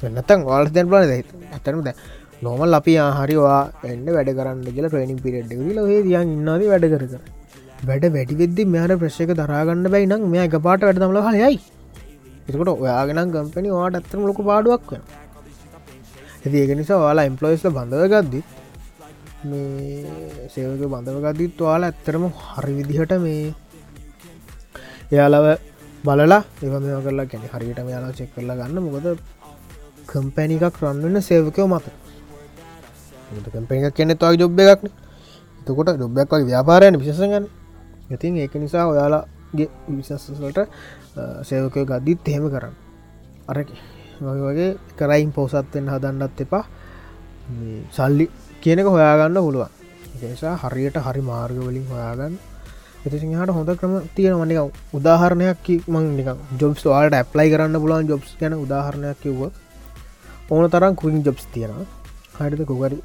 එන්නතන් 0.04 0.46
වල් 0.48 0.72
දැන් 0.72 0.90
පල 0.90 1.14
ඇතරම 1.52 1.82
දැ 1.88 1.96
නොමල් 2.42 2.78
අපි 2.80 2.96
ආහරිවා 3.04 3.62
එන්න 3.86 4.08
වැඩ 4.16 4.32
කරන්න 4.32 4.66
කියලා 4.70 4.92
ට්‍රේනිින් 4.92 5.22
පිරෙඩ් 5.22 5.54
ල 5.70 5.80
ේ 5.88 6.02
දියන් 6.08 6.34
ඉන්නද 6.36 6.66
වැඩ 6.66 6.88
කර 6.88 7.06
කර 7.06 7.22
වැඩ 7.84 8.10
වැඩි 8.10 8.40
වෙද්දි 8.42 8.68
මෙයාට 8.72 8.98
ප්‍රශ්ක 9.02 9.36
දරාගන්න 9.36 9.88
බයි 9.94 10.10
නම් 10.10 10.28
මෙය 10.34 10.44
එක 10.46 10.58
පාට 10.66 10.88
වැඩ 10.88 11.02
දමල 11.02 11.22
හයයි 11.30 11.62
එකට 12.48 12.74
ඔයාගෙන 12.76 13.24
ගම්පැනි 13.30 13.78
වාට 13.78 13.98
ඇත්තම 13.98 14.26
ලොක 14.26 14.42
පාඩුවක් 14.44 14.92
වෙන 14.92 15.08
ඇති 16.44 16.58
ඒක 16.58 16.78
නිසා 16.78 17.00
වාලා 17.00 17.30
එම්පලොයිස්ල 17.30 17.72
බඳව 17.72 18.14
ගද්දිත් 18.14 18.55
මේ 19.50 20.50
සේවක 20.54 20.82
බඳවගදීත් 20.86 21.60
වාල 21.60 21.84
ඇත්තරම 21.84 22.26
හරි 22.50 22.74
විදිහට 22.78 23.14
මේ 23.26 23.54
එයාලව 25.12 25.48
බලලා 26.06 26.42
ඒම 26.62 26.76
මේ 26.84 27.02
කරලා 27.06 27.26
කැනෙ 27.26 27.48
හරියට 27.54 27.80
යාලා 27.86 28.18
චෙක් 28.18 28.30
කරලා 28.36 28.60
ගන්න. 28.60 28.78
මොකද 28.86 29.08
කම්පැනිකක් 30.08 30.82
රන්වන්න 30.82 31.22
සේවකයෝ 31.22 31.68
මත. 31.68 31.86
කම්පැනික් 33.46 33.94
කෙනෙ 33.94 34.14
තයි 34.16 34.38
ජොබ් 34.38 34.60
එකක්න 34.60 34.90
එතකොට 35.62 35.98
ජොබ්බක් 35.98 36.32
වගේ 36.32 36.46
ව්‍යාපාරයන 36.46 36.96
විශසගන්න 37.02 37.46
ඉතින් 38.12 38.38
ඒක 38.38 38.54
නිසා 38.56 38.86
ඔයාලාගේ 38.88 39.70
විශස්සලට 39.90 40.60
සේවකය 41.44 41.86
ගදදිත් 41.86 42.28
එහෙම 42.28 42.46
කරන්න. 42.50 42.76
අර 43.50 43.58
වගේ 44.22 44.70
කරයින් 44.98 45.32
පෝසත්වෙන් 45.32 45.90
හදන්නත් 45.90 46.42
එපා. 46.42 46.66
සල්ලි 47.92 48.30
කියනක 48.66 48.88
හොයාගන්න 48.96 49.40
පුළුවන්. 49.46 49.72
නිසා 50.22 50.54
හරියට 50.64 50.98
හරි 51.06 51.22
මාර්ගවලින් 51.32 51.86
හොයාගන්න. 51.92 52.36
එතිසිහට 53.06 53.52
හොඳ 53.58 53.70
ක්‍රම 53.80 53.94
තියෙන 54.16 54.36
වනික 54.42 54.60
උදාහරණයක් 54.98 55.68
මං 55.88 56.06
නික 56.18 56.30
ජොබ්ස් 56.62 56.84
වාට 56.86 57.18
ඇප්ලයි 57.20 57.52
කරන්න 57.54 57.78
පුලන් 57.84 58.08
ජොබ්ස් 58.12 58.32
ගැන 58.40 58.56
උදාහරණයක් 58.64 59.22
කිව්ව 59.24 59.42
ඕන 60.50 60.66
තරම් 60.74 60.96
කුයින් 61.02 61.22
ජොබ්ස් 61.28 61.46
තියෙන 61.54 61.74
හරිත 62.38 62.64
කුගරි 62.72 62.98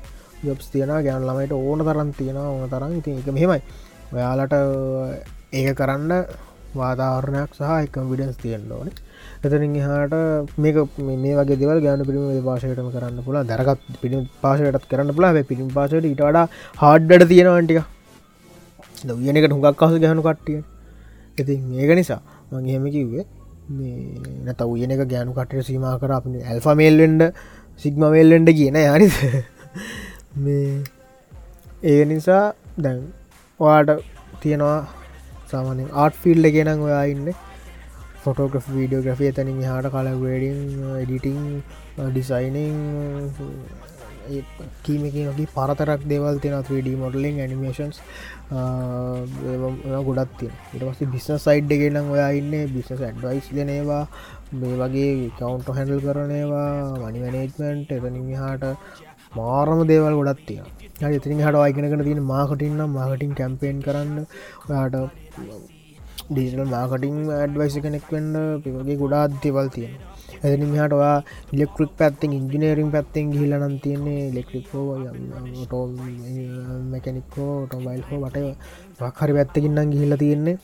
ජොබ්ස් 0.48 0.66
තියෙන 0.72 0.92
ගැන 1.06 1.26
ළමයිට 1.28 1.52
ඕන 1.52 1.84
තරන් 1.88 2.10
තියෙන 2.18 2.38
ඕන 2.38 2.64
තරම්. 2.72 2.92
ඉතින් 3.00 3.18
එක 3.20 3.28
මෙහෙමයි. 3.36 3.60
ඔයාලට 4.14 4.54
ඒක 5.52 5.76
කරන්න 5.76 6.12
වාතාවරණයක් 6.74 7.50
සහ 7.58 7.70
එකම් 7.84 8.08
විඩන්ස් 8.12 8.40
තියෙන්න්න 8.44 8.72
ඕනේ. 8.72 8.96
එතරින් 9.42 9.76
හට 9.78 10.14
මේක 10.58 10.76
මේ 10.98 11.34
වගේ 11.38 11.56
දෙවල් 11.56 11.80
ගෑන 11.80 12.04
පිළිම 12.04 12.44
පාශයටම 12.44 12.90
කරන්න 12.90 13.22
පුලා 13.22 13.44
දරගත් 13.44 14.00
පිි 14.00 14.20
පාසයටත් 14.40 14.88
කරන්න 14.88 15.16
පුලා 15.16 15.32
පිටිම් 15.42 15.70
පාසට 15.70 16.04
ඉට 16.04 16.20
වඩා 16.20 16.46
හාඩ්ඩ 16.76 17.26
තියෙනවන්ටික 17.28 17.80
දයනකට 19.04 19.52
හුඟක් 19.52 19.78
කස 19.78 19.98
ගැහනු 19.98 20.22
කට්ටිය 20.22 20.60
ඉති 21.38 21.56
මේක 21.68 21.92
නිසා 21.94 22.20
මගේ 22.52 22.74
හෙම 22.74 22.86
කිව්වේ 22.90 23.24
නැත 24.44 24.62
උයන 24.66 24.92
එක 24.92 25.02
ගෑනු 25.06 25.32
කටය 25.32 25.64
සීම 25.64 25.84
කර 25.98 26.12
අප 26.12 26.30
ඇල්ෆමේල්ෙන්ඩ 26.44 27.22
සිග්මමේල්ලෙන්ඩ 27.80 28.50
කියන 28.52 28.78
යනි 28.78 29.08
මේ 30.38 30.64
ඒ 31.84 32.00
නිසා 32.06 32.42
දැන් 32.78 32.98
වාට 33.60 33.90
තියෙනවා 34.40 34.78
සාමානෙන් 35.48 35.88
ආට් 35.94 36.14
ෆිල්ඩ 36.16 36.46
ගෙනං 36.52 36.80
ඔයා 36.80 37.04
ඉන්නේ. 37.06 37.34
ෆොටෝග්‍රෆ 38.22 38.66
වීඩියෝග්‍රෆිය 38.70 39.32
තනින් 39.32 39.62
හට 39.64 39.92
කල 39.92 40.10
වඩින් 40.18 40.58
එඩිටිං 40.96 41.40
ඩිසයිනිං 42.08 42.76
කීමකනගේ 44.84 45.46
පරතරක් 45.50 46.02
දෙවල් 46.06 46.36
තින 46.38 46.54
3D 46.60 46.92
මොඩලින් 46.96 47.40
ඇනිමේෂන්ස් 47.44 47.98
ගොඩත් 50.08 50.34
තිය 50.38 50.50
ඉට 50.74 50.82
පස්සේ 50.82 51.10
බිස්න 51.14 51.40
සයිඩ් 51.40 51.72
ගෙනම් 51.74 52.12
ඔයා 52.14 52.30
ඉන්න 52.34 52.54
බිස්නස් 52.74 53.00
ඇඩ්වයිස් 53.00 53.50
දෙනවා 53.52 54.02
මේ 54.54 54.76
වගේ 54.82 55.10
කවන්ට 55.38 55.76
හැඩල් 55.78 56.04
කරනවා 56.06 56.68
මනි 57.02 57.24
මනේජ්මන්ට් 57.24 57.96
එතනින් 57.98 58.30
හාට 58.36 58.64
මාරම 59.32 59.82
දේවල් 59.86 60.20
ගොඩත් 60.20 60.46
තිය 60.46 60.62
ඉතින් 61.10 61.40
හට 61.40 61.56
අයිගෙනකට 61.58 62.06
තියෙන 62.06 62.24
මාකටින්න 62.26 62.80
මාකටින් 62.92 63.36
කැම්පේන් 63.36 63.84
කරන්න 63.84 64.16
ඔයාට 64.64 64.96
ඩීටල් 66.30 66.64
මාකටිං 66.74 67.18
ඇඩ්වයිස 67.36 67.76
කෙනෙක් 67.84 68.06
වන්න 68.12 68.36
පිගේ 68.64 69.00
ගොඩාත් 69.02 69.32
දෙවල් 69.42 69.68
තියෙන 69.76 69.94
ඇතිනි 70.42 70.66
හට 70.72 70.92
ඔයා 70.98 71.16
ඉලෙක්ට්‍රික් 71.54 71.92
පැත්තිෙන් 72.00 72.32
ඉංජිනේරින් 72.38 72.90
පැත්තෙන් 72.94 73.32
ගිල්ලනම් 73.34 73.74
තියන්නේ 73.84 74.22
ලෙක්ට්‍රික්කෝ 74.36 74.84
ටෝ 75.64 75.84
මැකැනික්කෝ 76.92 77.54
ටොමයිල් 77.66 78.02
හෝ 78.08 78.20
වට 78.24 78.38
වක්හරි 79.00 79.32
පැත්තකින්නම් 79.38 79.92
ගිහිල්ල 79.92 80.16
තියෙන්නේ. 80.22 80.56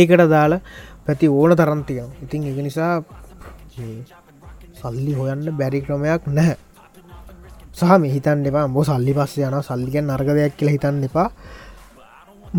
ඒකට 0.00 0.22
දාලා 0.34 0.60
පැති 1.06 1.32
ඕන 1.38 1.56
තරන්තිය 1.60 2.00
ඉතින් 2.24 2.46
එක 2.50 2.58
නිසා 2.68 2.94
සල්ලි 4.80 5.12
හොයන්න 5.18 5.44
බැරි 5.58 5.80
ක්‍රමයක් 5.86 6.22
නැහැ. 6.36 6.56
සහ 7.78 7.92
මෙහිතන් 8.02 8.46
එපා. 8.48 8.66
බො 8.74 8.80
සල්ලි 8.84 9.12
පස්ස 9.18 9.38
යන 9.48 9.56
සල්ලිකෙන් 9.68 10.10
අර්ග 10.14 10.28
දෙයක් 10.38 10.56
කියල 10.58 10.70
හිතන්න 10.74 11.04
එපා. 11.08 11.28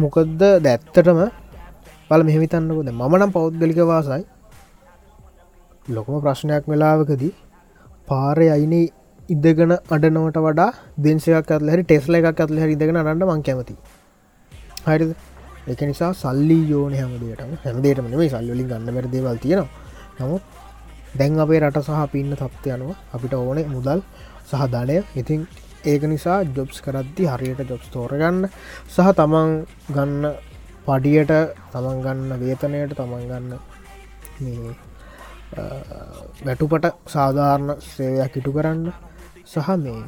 මොකදද? 0.02 0.42
දැත්තටම 0.66 1.20
බල 2.10 2.22
මෙහිතන්නකොද 2.24 2.90
මනම් 2.92 3.32
පෞද්ගලික 3.32 3.80
වාසයි. 3.86 4.24
ලොකම 5.88 6.14
ප්‍රශ්නයක් 6.22 6.64
වෙලාවකදී 6.68 7.34
පාරය 8.08 8.48
අයිනේ 8.50 8.86
ඉදගෙන 9.30 9.72
අඩනවට 9.96 10.38
වඩා 10.40 10.70
දෙන්සයක් 10.98 11.36
ඇත්ලහරි 11.48 11.84
ටෙස්ල 11.84 12.18
එකක් 12.20 12.28
ඇත්ල 12.36 12.60
හරි 12.64 12.74
ඉදගෙන 12.78 13.00
අන්න 13.02 13.24
මං 13.24 13.42
කැමති 13.44 13.76
හරිද? 14.86 15.12
එක 15.68 15.82
නිසා 15.84 16.12
සල්ලි 16.14 16.60
යෝන 16.70 16.94
හැමදේට 16.94 17.42
හැමදේටම 17.66 18.08
මේ 18.14 18.30
සල්ලින් 18.30 18.68
ගන්න 18.72 18.94
බැර 18.96 19.08
දේවල් 19.12 19.38
තියෙනවා. 19.38 19.70
නමුත් 20.20 20.44
දැන් 21.16 21.40
අපේ 21.40 21.60
රට 21.60 21.84
සහ 21.84 22.04
පින්න 22.14 22.32
තත්ව 22.34 22.76
යනවා 22.76 22.98
අපිට 23.14 23.34
ඕනේ 23.36 23.68
මුදල් 23.68 24.00
සහ 24.46 24.64
ධනය. 24.74 24.98
ඉතින් 25.16 25.42
ඒක 25.86 26.04
නිසා 26.04 26.40
ජොබ්ස් 26.56 26.78
කරද්දි 26.82 27.24
හරියට 27.26 27.70
ජොබ්ස් 27.70 27.88
තෝරගන්න 27.90 28.48
සහ 28.88 29.10
තමන් 29.20 29.52
ගන්න 29.90 30.24
පඩියට 30.88 31.34
තමන් 31.72 31.98
ගන්න 32.06 32.32
වේතනයට 32.42 32.94
තමන් 33.00 33.24
ගන්න 33.30 33.52
මේ 34.44 34.76
වැටුපට 36.46 36.86
සාධාරණ 37.14 37.76
සේවයක් 37.90 38.38
ඉටු 38.40 38.52
කරන්න 38.58 38.82
සහ 39.52 39.70
මේ 39.84 40.02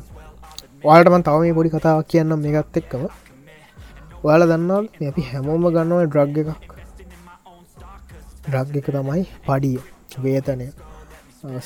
වාලටමන් 0.83 1.23
තව 1.27 1.39
මේ 1.43 1.55
පොඩි 1.57 1.73
කතාවක් 1.73 2.07
කියන්න 2.11 2.33
මේගත් 2.43 2.77
එක්කම. 2.79 3.03
ඔයාල 4.23 4.43
දන්നാൽ 4.51 4.85
අපි 5.09 5.21
හැමෝම 5.29 5.65
ගන්නව 5.75 6.01
ඩ්‍රග් 6.07 6.37
එකක්. 6.43 6.71
ඩ්‍රග් 8.45 8.75
එක 8.81 8.87
තමයි 8.95 9.23
පඩිය 9.47 9.77
වේතනය. 10.23 10.67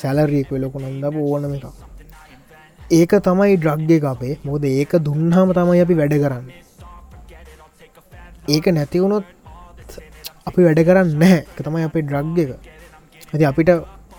සැලරීක 0.02 0.50
ලොකු 0.64 0.78
නන්ද 0.82 1.04
ඕනම 1.22 1.54
එක 1.58 1.66
ඒක 2.90 3.12
තමයි 3.26 3.56
ඩ්‍රග්ග 3.56 4.04
අපේ. 4.12 4.38
මොද 4.44 4.64
ඒක 4.64 4.92
දුන්නාම 5.06 5.48
තමයි 5.58 5.80
අපි 5.84 5.94
වැඩ 6.00 6.16
කරන්න. 6.24 6.46
ඒක 8.48 8.66
නැතිවුණොත් 8.76 9.24
අපි 10.46 10.60
වැඩ 10.66 10.80
කරන්න 10.88 11.12
නැහැ. 11.18 11.40
එක 11.50 11.60
තමයි 11.66 11.84
අපේ 11.88 12.02
ඩ්‍රග් 12.02 12.38
එක. 12.44 12.50
ඇති 13.32 13.44
අපිට 13.50 13.70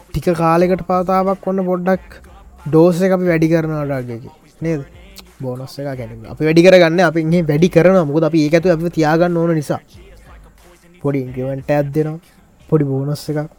ටික 0.09 0.27
කාලෙකට 0.41 0.81
පාතාවක් 0.89 1.47
ඔන්න 1.47 1.61
පොඩ්ඩක් 1.69 2.05
ඩෝස 2.67 3.01
එක 3.05 3.13
අපි 3.17 3.25
වැඩි 3.31 3.51
කරන 3.51 3.73
ඩග්ගකි 3.91 4.29
නේද? 4.61 4.81
බෝනස්ස 5.41 5.77
එක 5.79 5.87
ගැන 5.99 6.25
අපි 6.33 6.47
වැඩි 6.47 6.65
කරගන්න 6.67 7.05
අපිගේ 7.09 7.43
වැඩි 7.51 7.69
කරන 7.75 8.01
මුකද 8.09 8.27
අපි 8.29 8.47
ඒකතු 8.47 8.73
අපි 8.75 8.93
තියාගන්න 8.97 9.37
ඕන 9.37 9.53
නිසා. 9.59 9.81
පොඩි 11.01 11.21
ඉන්ක්‍රවට 11.25 11.71
ඇත් 11.71 11.93
දෙනවා. 11.95 12.19
පොඩි 12.69 12.89
බෝනස්ස 12.91 13.29
එකක්. 13.29 13.49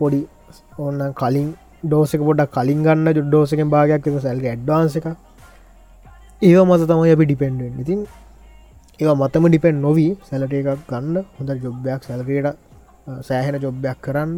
පොඩි 0.00 0.20
ඔන්න 0.78 1.00
කලින් 1.20 1.48
ඩෝසක 1.84 2.22
පොඩක් 2.28 2.50
කලින් 2.56 2.80
ගන්න 2.86 3.14
ජුඩ්ඩෝසකෙන් 3.18 3.70
භාගයක්. 3.74 4.08
සැල්ග 4.24 4.46
ඇඩ්වාන්ස 4.52 4.96
එක 4.98 5.06
ඒව 6.42 6.58
මත 6.66 6.82
තමයි 6.90 7.14
අපි 7.14 7.24
ඩිපෙන්ඩෙන් 7.28 7.80
ඉතින් 7.84 8.00
ඒ 9.00 9.12
මතම 9.20 9.44
ඩිපෙන් 9.48 9.76
නොවී 9.84 10.10
සැලට 10.28 10.54
එකක් 10.56 10.80
ගන්න 10.90 11.16
හොඳ 11.36 11.50
ජොබ්බයක් 11.66 12.02
සැලකයට 12.08 12.48
සෑහෙන 13.28 13.56
ජොබ්බයක් 13.64 13.98
කරන්න. 14.06 14.32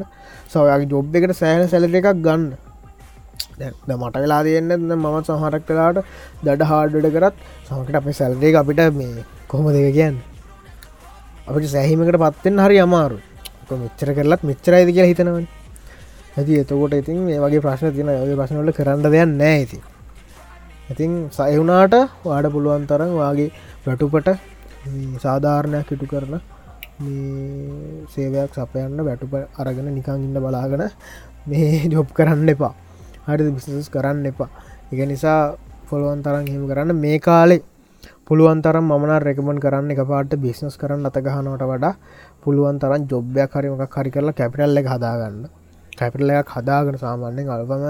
සවයාගේ 0.53 0.91
ජොබ් 0.93 1.17
එකට 1.19 1.33
සෑහෙන 1.41 1.71
සැලට 1.73 1.97
එකක් 2.01 2.09
ගන්න. 2.27 2.45
මට 4.01 4.15
වෙලා 4.25 4.43
තියන්න 4.47 4.71
මම 4.97 5.17
සහරක් 5.29 5.65
කලාට 5.69 5.99
දඩ 6.45 6.69
හාඩඩ 6.71 7.09
කරත් 7.17 7.37
සමකට 7.69 7.99
අප 8.01 8.07
සැල්රේ 8.21 8.53
අපිට 8.61 8.83
මේ 8.99 9.25
කොහොම 9.51 9.67
දෙක 9.77 9.89
කියන්න? 9.99 10.17
අපට 11.49 11.67
සෑහිමකට 11.75 12.21
පත්තෙන් 12.25 12.63
හරි 12.65 12.79
අමාරු 12.87 13.19
මෙච්චර 13.83 14.09
කරලත් 14.17 14.43
මෙච්චරයිද 14.51 14.89
කියලා 14.95 15.11
හිතනවන්. 15.11 15.47
ඇති 16.37 16.61
එතකොට 16.63 16.95
ඉතින් 17.01 17.19
මේ 17.27 17.41
වගේ 17.45 17.65
ප්‍රශ්න 17.67 17.91
තින 17.99 18.09
ඔය 18.13 18.37
ප්‍රශ්නවල 18.41 18.71
කරන්න 18.79 19.03
දෙයක් 19.05 19.35
නෑ 19.41 19.59
ඇති 19.59 19.79
ඉතින් 20.93 21.13
සයවුනාට 21.37 21.95
වාඩ 22.25 22.47
පුළුවන් 22.55 22.87
තරම් 22.91 23.13
වගේ 23.19 23.51
වැටුපට 23.87 24.29
සාධාරණයක් 25.17 25.87
හිටු 25.87 26.07
කරන 26.07 26.41
සේවයක් 28.09 28.51
සපයන්න 28.53 28.99
වැටුප 29.01 29.35
අරගෙන 29.57 29.89
නිකං 29.89 30.19
ඉන්න 30.19 30.35
බලාගෙන 30.37 30.91
මේ 31.47 31.87
ජොබ් 31.93 32.09
කරන්න 32.11 32.49
එපා. 32.49 32.75
හරි 33.27 33.51
බිසිස් 33.51 33.89
කරන්න 33.89 34.27
එපා. 34.27 34.49
එක 34.93 35.01
නිසා 35.07 35.55
පොළුවන් 35.89 36.23
තරන් 36.23 36.47
හිම 36.47 36.67
කරන්න. 36.67 36.95
මේ 36.95 37.19
කාලේ 37.19 37.63
පුළුවන් 38.25 38.61
තරම් 38.61 38.87
මන 38.91 39.13
රෙකමන් 39.21 39.59
කරන්න 39.59 39.91
එක 39.91 40.03
පාට 40.05 40.35
බිස්නස් 40.37 40.77
කරන්න 40.77 41.07
අතගහනවට 41.07 41.63
වඩා 41.63 41.95
පුළුවන් 42.43 42.79
තරන් 42.79 43.07
ජොබ්යක් 43.07 43.53
හරිමක් 43.53 43.83
හරි 43.91 44.11
කරලා 44.11 44.35
කැපිටල්ල 44.35 44.79
එක 44.79 44.89
හදාගන්න. 44.89 45.47
කැපිටලයක් 45.99 46.49
හදාගෙන 46.49 46.97
සාමාන්‍යෙන් 46.99 47.49
අල්පම 47.49 47.85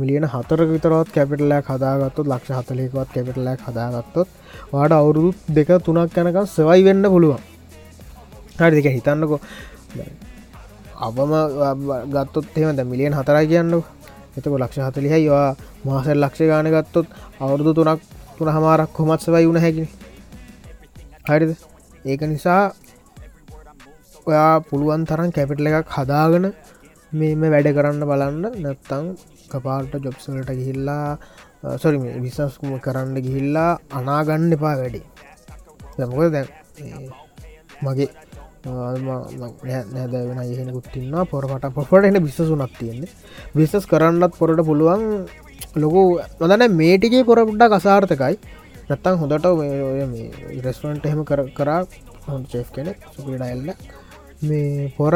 මිලියන 0.00 0.24
හතර 0.32 0.60
විතරත් 0.72 1.08
කැපිටලයක් 1.16 1.66
හදාගත්තුත් 1.72 2.26
ලක්ෂ 2.32 2.56
හතලයකවත් 2.58 3.08
කැපිටලයක් 3.14 3.60
හදාගත්තොත් 3.66 4.28
වාඩ 4.72 4.92
අවුරුදු 5.00 5.30
දෙක 5.56 5.70
තුනක් 5.86 6.16
යැනකම් 6.16 6.46
සවයි 6.56 6.80
වෙන්න 6.88 7.04
පුළුවන්. 7.14 7.40
හරි 8.58 8.74
දෙක 8.78 8.88
හිතන්නකො. 8.96 9.36
අවම 11.06 11.32
ගත්තොත් 12.14 12.46
එම 12.58 12.70
ද 12.76 12.80
මිලියන් 12.92 13.14
හතරයි 13.18 13.46
කියන්නු 13.52 13.80
එතක 14.36 14.54
ලක්ෂ 14.54 14.86
හතලිහ 14.86 15.14
ඒවා 15.16 15.48
මාසල් 15.86 16.18
ලක්ෂ 16.24 16.48
ගාන 16.50 16.68
ගත්තොත් 16.74 17.06
අවුරුදු 17.42 17.72
තුනක් 17.78 18.00
තුන 18.36 18.48
හමාරක් 18.54 18.90
කොමත් 18.96 19.20
සවයි 19.24 19.46
වුණ 19.48 19.62
හැකින. 19.64 19.86
හරිද? 21.28 21.50
ඒක 22.04 22.20
නිසා 22.32 22.62
ඔයා 24.28 24.54
පුළුවන් 24.68 25.02
තරන් 25.08 25.30
කැපිටල 25.36 25.68
එකක් 25.70 25.88
හදාගෙන 25.96 26.46
මෙම 27.12 27.42
වැඩ 27.54 27.68
කරන්න 27.76 28.02
බලන්න. 28.10 28.44
නැත්තං 28.62 29.06
කපාල්ට 29.48 29.94
ජොබ්සලට 30.00 30.50
ගිහිල්ලා 30.52 31.18
සොරි 31.76 31.98
විසස්කුම 32.18 32.72
කරන්න 32.80 33.16
ගිහිල්ලා 33.18 33.70
අනාගන්න 33.92 34.52
එපා 34.52 34.74
වැඩි. 34.76 35.02
මොක 36.06 36.20
දැන් 36.30 36.48
මගේ 37.82 38.08
නැදවෙන 39.88 40.40
ඒහෙනකුත්තින්න 40.40 41.18
පොරට 41.26 41.68
පොට 41.74 42.04
එන 42.04 42.18
බිස්සසුනක් 42.20 42.78
තියෙන්නේ. 42.78 43.12
විිස්සස් 43.54 43.86
කරන්නත් 43.86 44.32
පොරට 44.34 44.64
පුළුවන් 44.64 45.04
ලොකු 45.76 46.02
නොදන 46.42 46.64
මේටිගේ 46.74 47.24
පොරපුඩ්ඩ 47.24 47.72
කසාර්ථකයි 47.74 48.36
නැත්තං 48.88 49.18
හොඳට 49.18 49.46
රෙස්ටරන්ට 50.62 51.04
එහෙම 51.04 51.22
කර 51.24 51.40
කරා 51.52 51.80
හො 52.24 52.38
චෙෆ් 52.46 52.68
කෙනෙක් 52.72 52.98
සුපිට 53.12 53.44
එල්ල 53.44 53.68
මේ 54.42 54.88
පොර 54.96 55.14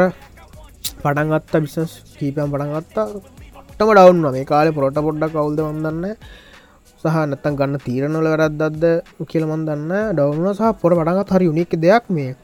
පටන්ගත්ත 0.98 1.54
බිස්නස් 1.58 1.92
කීපයම් 2.14 2.52
පටන්ගත්තා 2.52 3.06
ටම 3.72 3.90
ඩවන්න 3.90 4.32
මේ 4.36 4.48
කාලෙ 4.52 4.70
පොට 4.76 4.98
පොඩ්ඩක් 5.06 5.34
කවුද 5.34 5.60
වදන්න 5.60 6.06
සහ 7.04 7.16
නැත්තන් 7.30 7.58
ගන්න 7.58 7.82
තීරණල 7.86 8.28
වැරද්දද 8.32 8.84
කියලමන් 9.30 9.62
දන්න 9.68 9.92
ඩවුන 10.16 10.48
සහ 10.52 10.72
පොර 10.82 10.92
පටගත් 10.98 11.36
හරි 11.36 11.48
යුනික් 11.50 11.72
දෙයක් 11.84 12.04
මේ. 12.16 12.36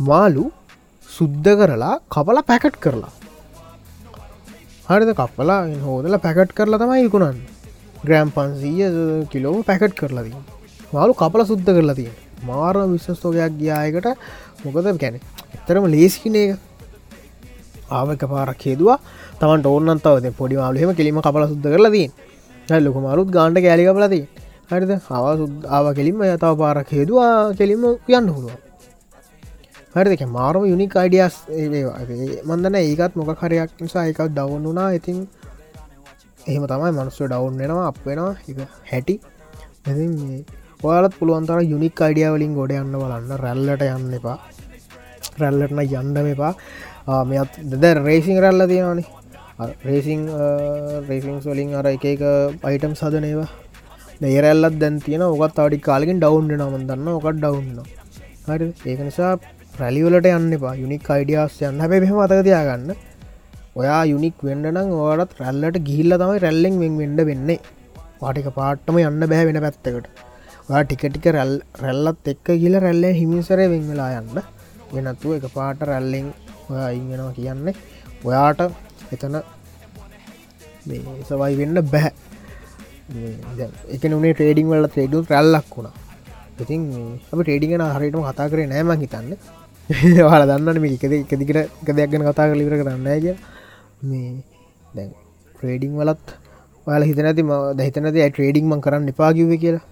මාලු 0.00 0.44
සුද්ධ 1.08 1.50
කරලා 1.60 1.94
කපල 2.14 2.38
පැකට් 2.50 2.78
කරලා. 2.84 3.12
හරිද? 4.88 5.10
කපලා 5.20 5.60
හෝදල 5.86 6.16
පැකට් 6.26 6.56
කරලා 6.58 6.80
තමයි 6.82 7.04
ඉකුණන් 7.08 7.42
ග්‍රෑම් 8.06 8.30
පන්සීය 8.36 8.88
කිලෝ 9.32 9.56
පැකට් 9.68 9.94
කරලාදී 10.00 10.40
මාලු 10.94 11.12
කපල 11.20 11.42
සුද්ධ 11.50 11.70
කරලා 11.76 11.98
තිය 11.98 12.10
මාර 12.46 12.74
විශ්වස්තෝකයක් 12.92 13.60
ගියායකට 13.60 14.08
මොකද 14.64 14.88
ගැන 15.02 15.20
එතරම 15.56 15.86
ලේසිකින 15.94 16.36
එක 16.42 16.69
ආවක 17.98 18.22
පාරක් 18.32 18.62
හේදවා. 18.66 18.98
තමන් 19.40 19.66
ඕන්නන්තාවද 19.72 20.26
පොඩි 20.40 20.60
මාලුහෙම 20.62 20.90
කෙලීම 20.98 21.20
කපල 21.26 21.44
සුද්ද 21.52 21.66
කරලදී 21.74 22.08
ලොක 22.86 22.96
මාරුත් 23.06 23.28
ගාන්ට 23.36 23.58
කෑලිකපලදී 23.66 24.24
හරිද? 24.70 24.92
හවා 25.08 25.36
සුද් 25.40 25.54
ආව 25.76 25.86
කෙලින්ම 25.98 26.20
යතාව 26.34 26.54
පාරක් 26.62 26.90
හේදවා 26.96 27.30
කෙලින්ම 27.60 27.82
කියන්න 28.06 28.28
හුරුව 28.34 28.56
හරික 29.94 30.22
මාරම 30.38 30.62
යුනික් 30.72 30.94
අයිඩියස් 31.02 31.36
මන්දන 32.48 32.76
ඒකත් 32.80 33.12
මොක 33.18 33.30
කරයක් 33.40 33.70
නිසා 33.84 34.04
එකක් 34.10 34.20
ඩවුන් 34.30 34.62
වුනා 34.68 34.90
ඉතින් 34.98 35.18
එහෙම 36.48 36.64
තමයි 36.70 36.90
මනුස්ව 36.96 37.24
ඩවුන් 37.26 37.54
වෙනවා 37.60 37.88
අප 37.90 37.98
වෙනවා. 38.06 38.34
එක 38.50 38.58
හැටි. 38.90 39.14
ඔයාලත් 40.86 41.14
පුළුවන්තර 41.18 41.58
යුනික් 41.72 42.00
අයිඩිය 42.06 42.28
වලින් 42.34 42.54
ගොඩ 42.58 42.72
යන්න 42.72 42.94
බලන්න. 43.02 43.32
රැල්ලට 43.44 43.82
යන්න 43.88 44.14
එපා. 44.18 44.38
රැල්ලටන 45.40 45.82
යන්ඩම 45.84 46.28
එපා. 46.34 46.52
මෙත් 47.30 47.52
දෙද 47.72 47.84
රේසිං 48.08 48.38
රැල්ල 48.44 48.66
තියෙනවානේ. 48.72 49.08
රේසිං 49.88 50.20
රේසිං 51.08 51.40
සොලින් 51.46 51.74
අර 51.80 51.86
එක 51.94 52.04
එක 52.12 52.22
අයිටම් 52.68 52.94
සදනේවා 53.00 53.48
දෙරැල්ලත් 54.22 54.76
දැන් 54.82 55.00
තියෙන 55.06 55.22
ඔකත් 55.22 55.58
අඩි 55.64 55.78
කාලකින් 55.88 56.20
ඩවන්් 56.24 56.52
නමන් 56.58 56.84
දන්න 56.90 57.08
ඔකට 57.18 57.40
ඩවන්න 57.44 57.78
හරි 58.48 58.66
ඒක 58.90 59.00
නිසා 59.08 59.32
රැලිවලට 59.80 60.26
යන්න 60.30 60.54
එපා. 60.56 60.74
යුනික් 60.82 61.10
අයිඩියස් 61.14 61.54
යන්න. 61.68 61.80
හැබ 61.82 61.92
මෙහම 62.04 62.18
අතක 62.24 62.40
තියාගන්න. 62.48 62.90
ඔයා 63.80 64.02
යුනික් 64.12 64.38
වෙන්ඩනම් 64.48 64.90
ඕලත් 65.02 65.32
රැල්ලට 65.42 65.78
ගිල්ල 65.88 66.12
තමයි 66.22 66.40
රැල්ලෙන් 66.44 66.74
වෙන් 66.82 66.96
වෙන්ඩ 67.02 67.20
වෙන්නේ. 67.30 67.58
පාටික 68.20 68.48
පාට්ටම 68.58 68.98
යන්න 69.04 69.22
බෑ 69.32 69.44
වෙන 69.48 69.60
පැත්තකට. 69.66 70.08
ඔයා 70.68 70.82
ටිකටික 70.84 71.26
රැල් 71.36 71.54
රැල්ලත් 71.82 72.30
එක්ක 72.32 72.48
ගිල 72.62 72.76
රැල්ල 72.84 73.06
හිමිසරය 73.20 73.66
වෙන් 73.74 73.84
වෙලා 73.92 74.10
යන්න. 74.20 74.40
වෙනත්තුව 74.94 75.36
එක 75.38 75.46
පාට 75.58 75.80
රැල්ලෙන් 75.92 76.28
ඔයා 76.70 76.90
ඉගෙනවා 76.96 77.32
කියන්නේ. 77.38 77.74
ඔයාට 78.24 78.60
එතන 79.14 79.36
සවයි 81.28 81.54
වෙන්න 81.60 81.80
බැහැ 81.92 82.12
එක 83.94 84.02
නේ 84.14 84.34
ටේඩිං 84.34 84.68
වල 84.72 84.86
ටේඩු 84.88 85.24
රැල්ලක් 85.30 85.70
වුණා. 85.76 85.94
ඉතින් 86.60 86.82
අප 87.32 87.40
ටේඩිගෙන 87.40 87.84
හරිටම 87.96 88.22
කතා 88.28 88.50
කරේ 88.52 88.68
නෑම 88.72 88.92
හිතන්න. 89.04 89.32
වාල 90.22 90.44
දන්නන 90.50 90.80
මේ 90.82 90.96
එකද 90.96 91.14
එකදිකට 91.14 91.56
එක 91.56 91.88
දෙයක් 91.90 92.10
ගැන 92.12 92.26
කතා 92.28 92.50
කලිවර 92.50 92.76
කරන්න 92.80 93.08
කිය 93.24 93.34
මේ 94.02 94.28
දැන් 94.94 95.10
ට්‍රේඩිං 95.54 95.96
වලත් 96.00 96.36
ඔයාල 96.86 97.08
හිතන 97.08 97.30
ඇති 97.30 97.46
දහිතනද 97.78 98.12
ට්‍රේඩිං 98.12 98.68
මං 98.70 98.84
කරන්න 98.86 99.10
එපාකිව 99.14 99.50
කියලා. 99.64 99.86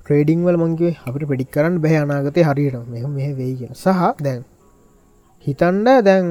ට්‍රේඩිං 0.00 0.44
වල 0.46 0.56
මංගේ 0.56 0.92
අපිට 1.06 1.24
පෙඩික් 1.30 1.48
කරන්න 1.50 1.80
බැහ 1.84 1.96
අනාගතය 2.00 2.42
හරියට 2.48 2.76
මෙ 2.90 3.00
මෙහ 3.10 3.30
වෙයි 3.38 3.54
කිය 3.60 3.70
සහ 3.74 4.02
දැන් 4.20 4.44
හිතන්ඩ 5.44 5.88
දැන් 6.06 6.26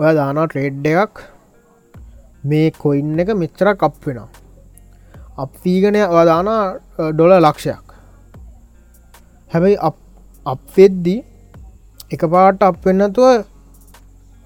ඔය 0.00 0.12
දානා 0.18 0.46
ට්‍රේඩ් 0.48 0.86
එකක්. 0.92 1.14
මේ 2.50 2.66
කොයින්න 2.82 3.20
එක 3.22 3.30
මෙච්චර 3.42 3.68
කප් 3.82 3.94
වෙනවා. 4.06 4.28
අප්වීගනය 5.44 6.00
දානා 6.30 6.62
ඩොල 7.16 7.32
ලක්ෂයක්. 7.46 7.86
හැබැයි 9.52 9.78
අපෙද්දී 10.46 11.20
එක 12.14 12.22
පාට 12.34 12.66
අප 12.68 12.80
වෙන්නතුව 12.88 13.44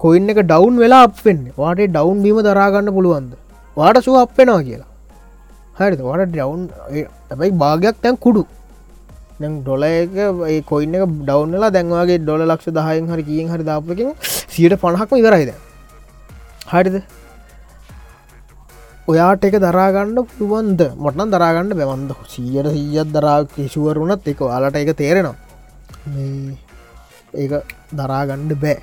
කොයින්න 0.03 0.31
එක 0.33 0.39
ඩවන්් 0.51 0.77
වෙලා 0.83 1.03
අපෙන් 1.09 1.41
වාට 1.57 1.81
ඩවන්් 1.95 2.23
බීම 2.25 2.39
දරාගන්න 2.47 2.93
පුළුවන්ද? 2.97 3.33
වාට 3.77 3.99
සුව 4.05 4.15
අපෙනවා 4.25 4.61
කියලා. 4.67 4.91
හරි 5.79 5.95
වට 6.07 6.31
ඩවන්් 6.35 6.63
ඇබයි 7.31 7.51
භාගයක් 7.63 8.01
තැන් 8.03 8.17
කුඩු. 8.25 8.43
ඩොල 9.39 9.83
එක 9.83 10.15
කොයින්න 10.65 10.95
එක 10.95 11.03
ඩවන්ලා 11.21 11.71
දැන්වාගේ 11.71 12.19
ඩොල 12.19 12.41
ලක්ෂ 12.45 12.75
දහයෙන් 12.75 13.07
හරි 13.07 13.23
කියෙන් 13.23 13.49
හරි 13.49 13.63
දාපකින් 13.63 14.13
සියට 14.49 14.75
පණහක්ම 14.75 15.15
ඉවරයිද 15.15 15.51
හරිද? 16.67 16.95
ඔයාට 19.07 19.43
එක 19.43 19.55
දරාගන්න 19.57 20.17
පුළුවන්ද? 20.29 20.81
මොටන 20.95 21.31
දරාගන්න 21.33 21.71
බැවන්ද 21.73 22.11
සීයට 22.27 22.67
සීයත් 22.69 23.09
දරා 23.09 23.37
කිෂුවරුණත් 23.45 24.27
එක 24.27 24.43
යාලට 24.43 24.75
එක 24.75 24.91
තේරෙනවා. 24.93 25.35
ඒක 27.33 27.53
දරාගණ්ඩ 27.91 28.53
බෑ. 28.55 28.77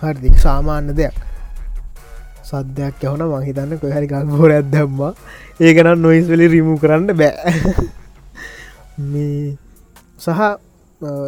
හරිදි? 0.00 0.34
සාමාන්‍ය 0.38 0.92
දෙයක්. 0.92 1.16
සද්‍යයක් 2.44 3.02
යවන 3.02 3.22
මහිතන්න 3.26 3.78
කොහරි 3.78 4.06
ගල්ගෝර 4.06 4.52
ඇදම්මා 4.52 5.12
ඒකනම් 5.60 6.02
නොයිස් 6.02 6.26
වෙලි 6.28 6.48
රිමු 6.48 6.76
කරන්න 6.78 7.16
බෑ. 7.16 7.54
මේ 9.12 9.56
සහ 10.18 10.28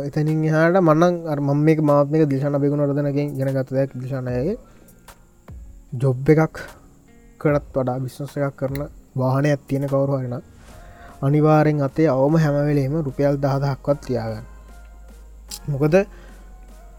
එතනින් 0.06 0.44
හට 0.44 0.80
මන්නන් 0.80 1.14
මම 1.40 1.58
මේක 1.60 1.80
මාත්මක 1.82 2.22
දිශන 2.26 2.54
බෙකුණ 2.56 2.82
රදනකින් 2.82 3.28
ගෙනගතදයක් 3.38 3.90
දිශනයගේ 3.94 4.56
ජොබ් 5.94 6.28
එකක් 6.28 6.56
කරත් 7.40 7.66
වඩා 7.74 7.98
බිශ්නස 7.98 8.36
එකක් 8.38 8.56
කරන 8.56 8.80
වාහනය 9.14 9.48
ඇත්තියෙන 9.48 9.84
කවරු 9.86 10.14
හරින 10.14 10.36
අනිවාරෙන් 11.20 11.78
අතේ 11.80 12.08
අවම 12.08 12.34
හැමවෙලේම 12.36 12.94
රුපියල් 13.00 13.36
දහදහක්වත් 13.36 13.98
තියාගන්න. 14.06 14.46
මොකද 15.68 15.94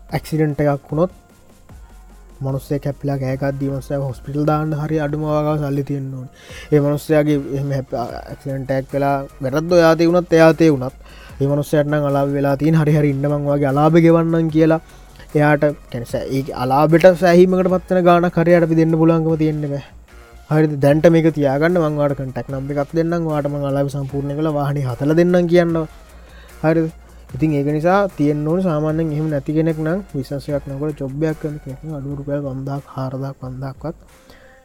ඇක්සිඩන්ට 0.10 0.62
එකක් 0.63 0.86
වුණොත් 0.86 1.12
මනුස්සේ 2.41 2.80
කැපිලා 2.80 3.17
ගෑකත් 3.17 3.60
දීමස 3.60 3.89
හොස්පිටල් 4.02 4.45
දාන්න 4.45 4.73
හරි 4.75 4.97
අඩුමවාගව 4.99 5.58
සල්ලි 5.60 5.84
තියෙන්නවා 5.84 6.28
ඒ 6.71 6.80
මනුස්සයාගේ 6.80 7.38
ක්ටක් 8.36 8.86
කලා 8.91 9.17
වැරද්ද 9.41 9.71
යාතය 9.78 10.08
වුණත් 10.08 10.34
එයාතේ 10.34 10.69
වුණත් 10.71 10.95
ඒ 10.95 11.29
මනුස්සයටන 11.43 11.95
අලා 12.02 12.25
වෙලා 12.28 12.56
තින් 12.58 12.75
හරි 12.75 12.93
හරි 12.93 13.10
ඉන්නමං 13.10 13.45
වගේ 13.47 13.69
අලාභ 13.71 13.97
ගෙවන්නන් 14.06 14.49
කියලා 14.49 14.80
එයාට 15.36 15.63
කැනස 15.91 16.13
ඒ 16.17 16.41
අලාබෙට 16.56 17.06
සෑහීමකට 17.15 17.71
පත්වන 17.73 18.04
ගාන 18.04 18.30
කරයට 18.38 18.63
අපි 18.63 18.80
දෙන්න 18.82 18.95
පුලන්ගම 19.02 19.28
තියෙන්නෙම 19.38 19.75
හරි 20.49 20.67
දැන්ට 20.78 21.06
මේක 21.15 21.28
තියාගන්න 21.34 21.78
මංවාට 21.80 22.15
කටක් 22.19 22.47
නම්ි 22.54 22.73
එකක් 22.75 22.95
දෙන්නම් 22.99 23.28
වාටම 23.28 23.60
අලාබ 23.63 23.91
සම්පූර්ණය 23.95 24.34
කළ 24.39 24.52
වාහනි 24.52 24.88
හතල 24.88 25.13
දෙන්නම් 25.19 25.52
කියන්න 25.52 25.78
හරි 26.63 26.84
ඉතින් 27.30 27.52
ඒක 27.54 27.69
නිසා 27.69 27.99
තියෙන් 28.12 28.47
ඕන 28.47 28.62
සාමාන්‍යෙන් 28.62 29.13
එහෙම 29.13 29.28
නැති 29.30 29.54
කෙනෙක් 29.54 29.78
නම් 29.80 29.99
විශසයක් 30.12 30.63
නකට 30.67 30.97
චොබ්බයක් 30.99 31.38
කන 31.41 31.56
කෙනෙක් 31.63 31.97
අඩුරුපය 31.97 32.39
වන්දක් 32.39 32.84
හාරදක් 32.95 33.38
වන්දක්වත් 33.41 33.95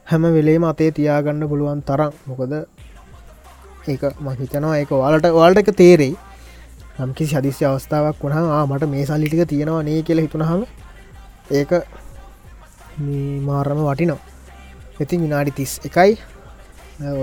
හැම 0.07 0.23
වෙලේම 0.33 0.63
අතේ 0.63 0.91
තියාගන්න 0.91 1.47
පුළුවන් 1.47 1.81
තරම්. 1.81 2.11
මොකද 2.27 2.53
ඒක 3.85 4.03
මහිතනවා 4.19 4.77
ඒක 4.79 4.91
වාලට 4.93 5.27
වාල්ට 5.31 5.61
එක 5.61 5.69
තේරෙයි. 5.73 6.13
යම්කි 7.03 7.25
ශදිස්්‍ය 7.31 7.63
අවස්ථාවක් 7.69 8.21
වුණා 8.23 8.63
මට 8.69 8.87
මේ 8.93 9.05
සල්ලිටික 9.09 9.41
තියෙනවා 9.51 9.83
නේ 9.87 9.99
කියල 10.07 10.19
හිතුනහම 10.25 10.61
ඒක 11.59 11.71
මාරම 13.47 13.79
වටිනවා. 13.87 14.21
ඉතින් 15.03 15.19
විනාඩි 15.25 15.51
තිස් 15.57 15.71
එකයි 15.87 16.13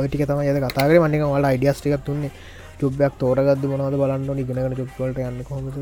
ඔයටික 0.01 0.23
තම 0.29 0.41
යද 0.51 0.59
කතාගේ 0.65 1.01
මන්නක 1.03 1.25
වල 1.35 1.47
අයිඩියස්ටිකක් 1.51 2.05
තුන්නේ 2.09 2.33
චුබ්බයක් 2.81 3.15
තෝරගද 3.23 3.65
මොනවද 3.73 3.97
බලන්න 4.03 4.29
නිගෙනගෙන 4.39 4.75
චුප්වලට 4.81 5.19
යන්න 5.31 5.41
කොමද 5.51 5.77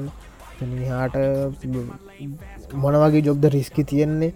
හාට 0.92 1.14
මොනවගේ 2.84 3.24
ජොබ්ද 3.28 3.44
රිස්කි 3.56 3.82
තියෙන්නේ? 3.90 4.32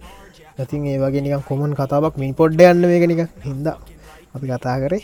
ඇතින් 0.59 0.89
ඒ 0.91 0.99
වගේ 1.05 1.23
නික 1.25 1.47
කොමන් 1.51 1.73
කතාවක් 1.81 2.19
මින් 2.23 2.35
පොඩ්ඩ 2.41 2.61
යන්න 2.73 2.85
මේකනික 2.93 3.23
හින්ද. 3.47 3.67
අපි 4.35 4.47
කතා 4.51 4.77
කරේ. 4.83 5.03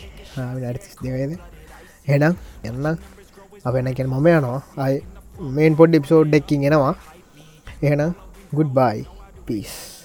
ඩිස් 0.59 0.95
දෙවේද 1.03 1.39
හෙනම් 2.09 2.33
එන්න 2.69 2.85
අපෙනකෙන් 3.65 4.07
මම 4.09 4.27
යනවා. 4.27 4.61
අයි 4.77 4.97
මේන් 5.55 5.73
පොඩ් 5.79 5.95
ඉප්සෝඩ් 5.99 6.29
ඩෙක්කින් 6.29 6.67
එනවා. 6.69 6.93
එහෙනම් 7.83 8.13
ගුඩ් 8.53 8.69
බයි 8.77 9.05
පිස් 9.47 10.00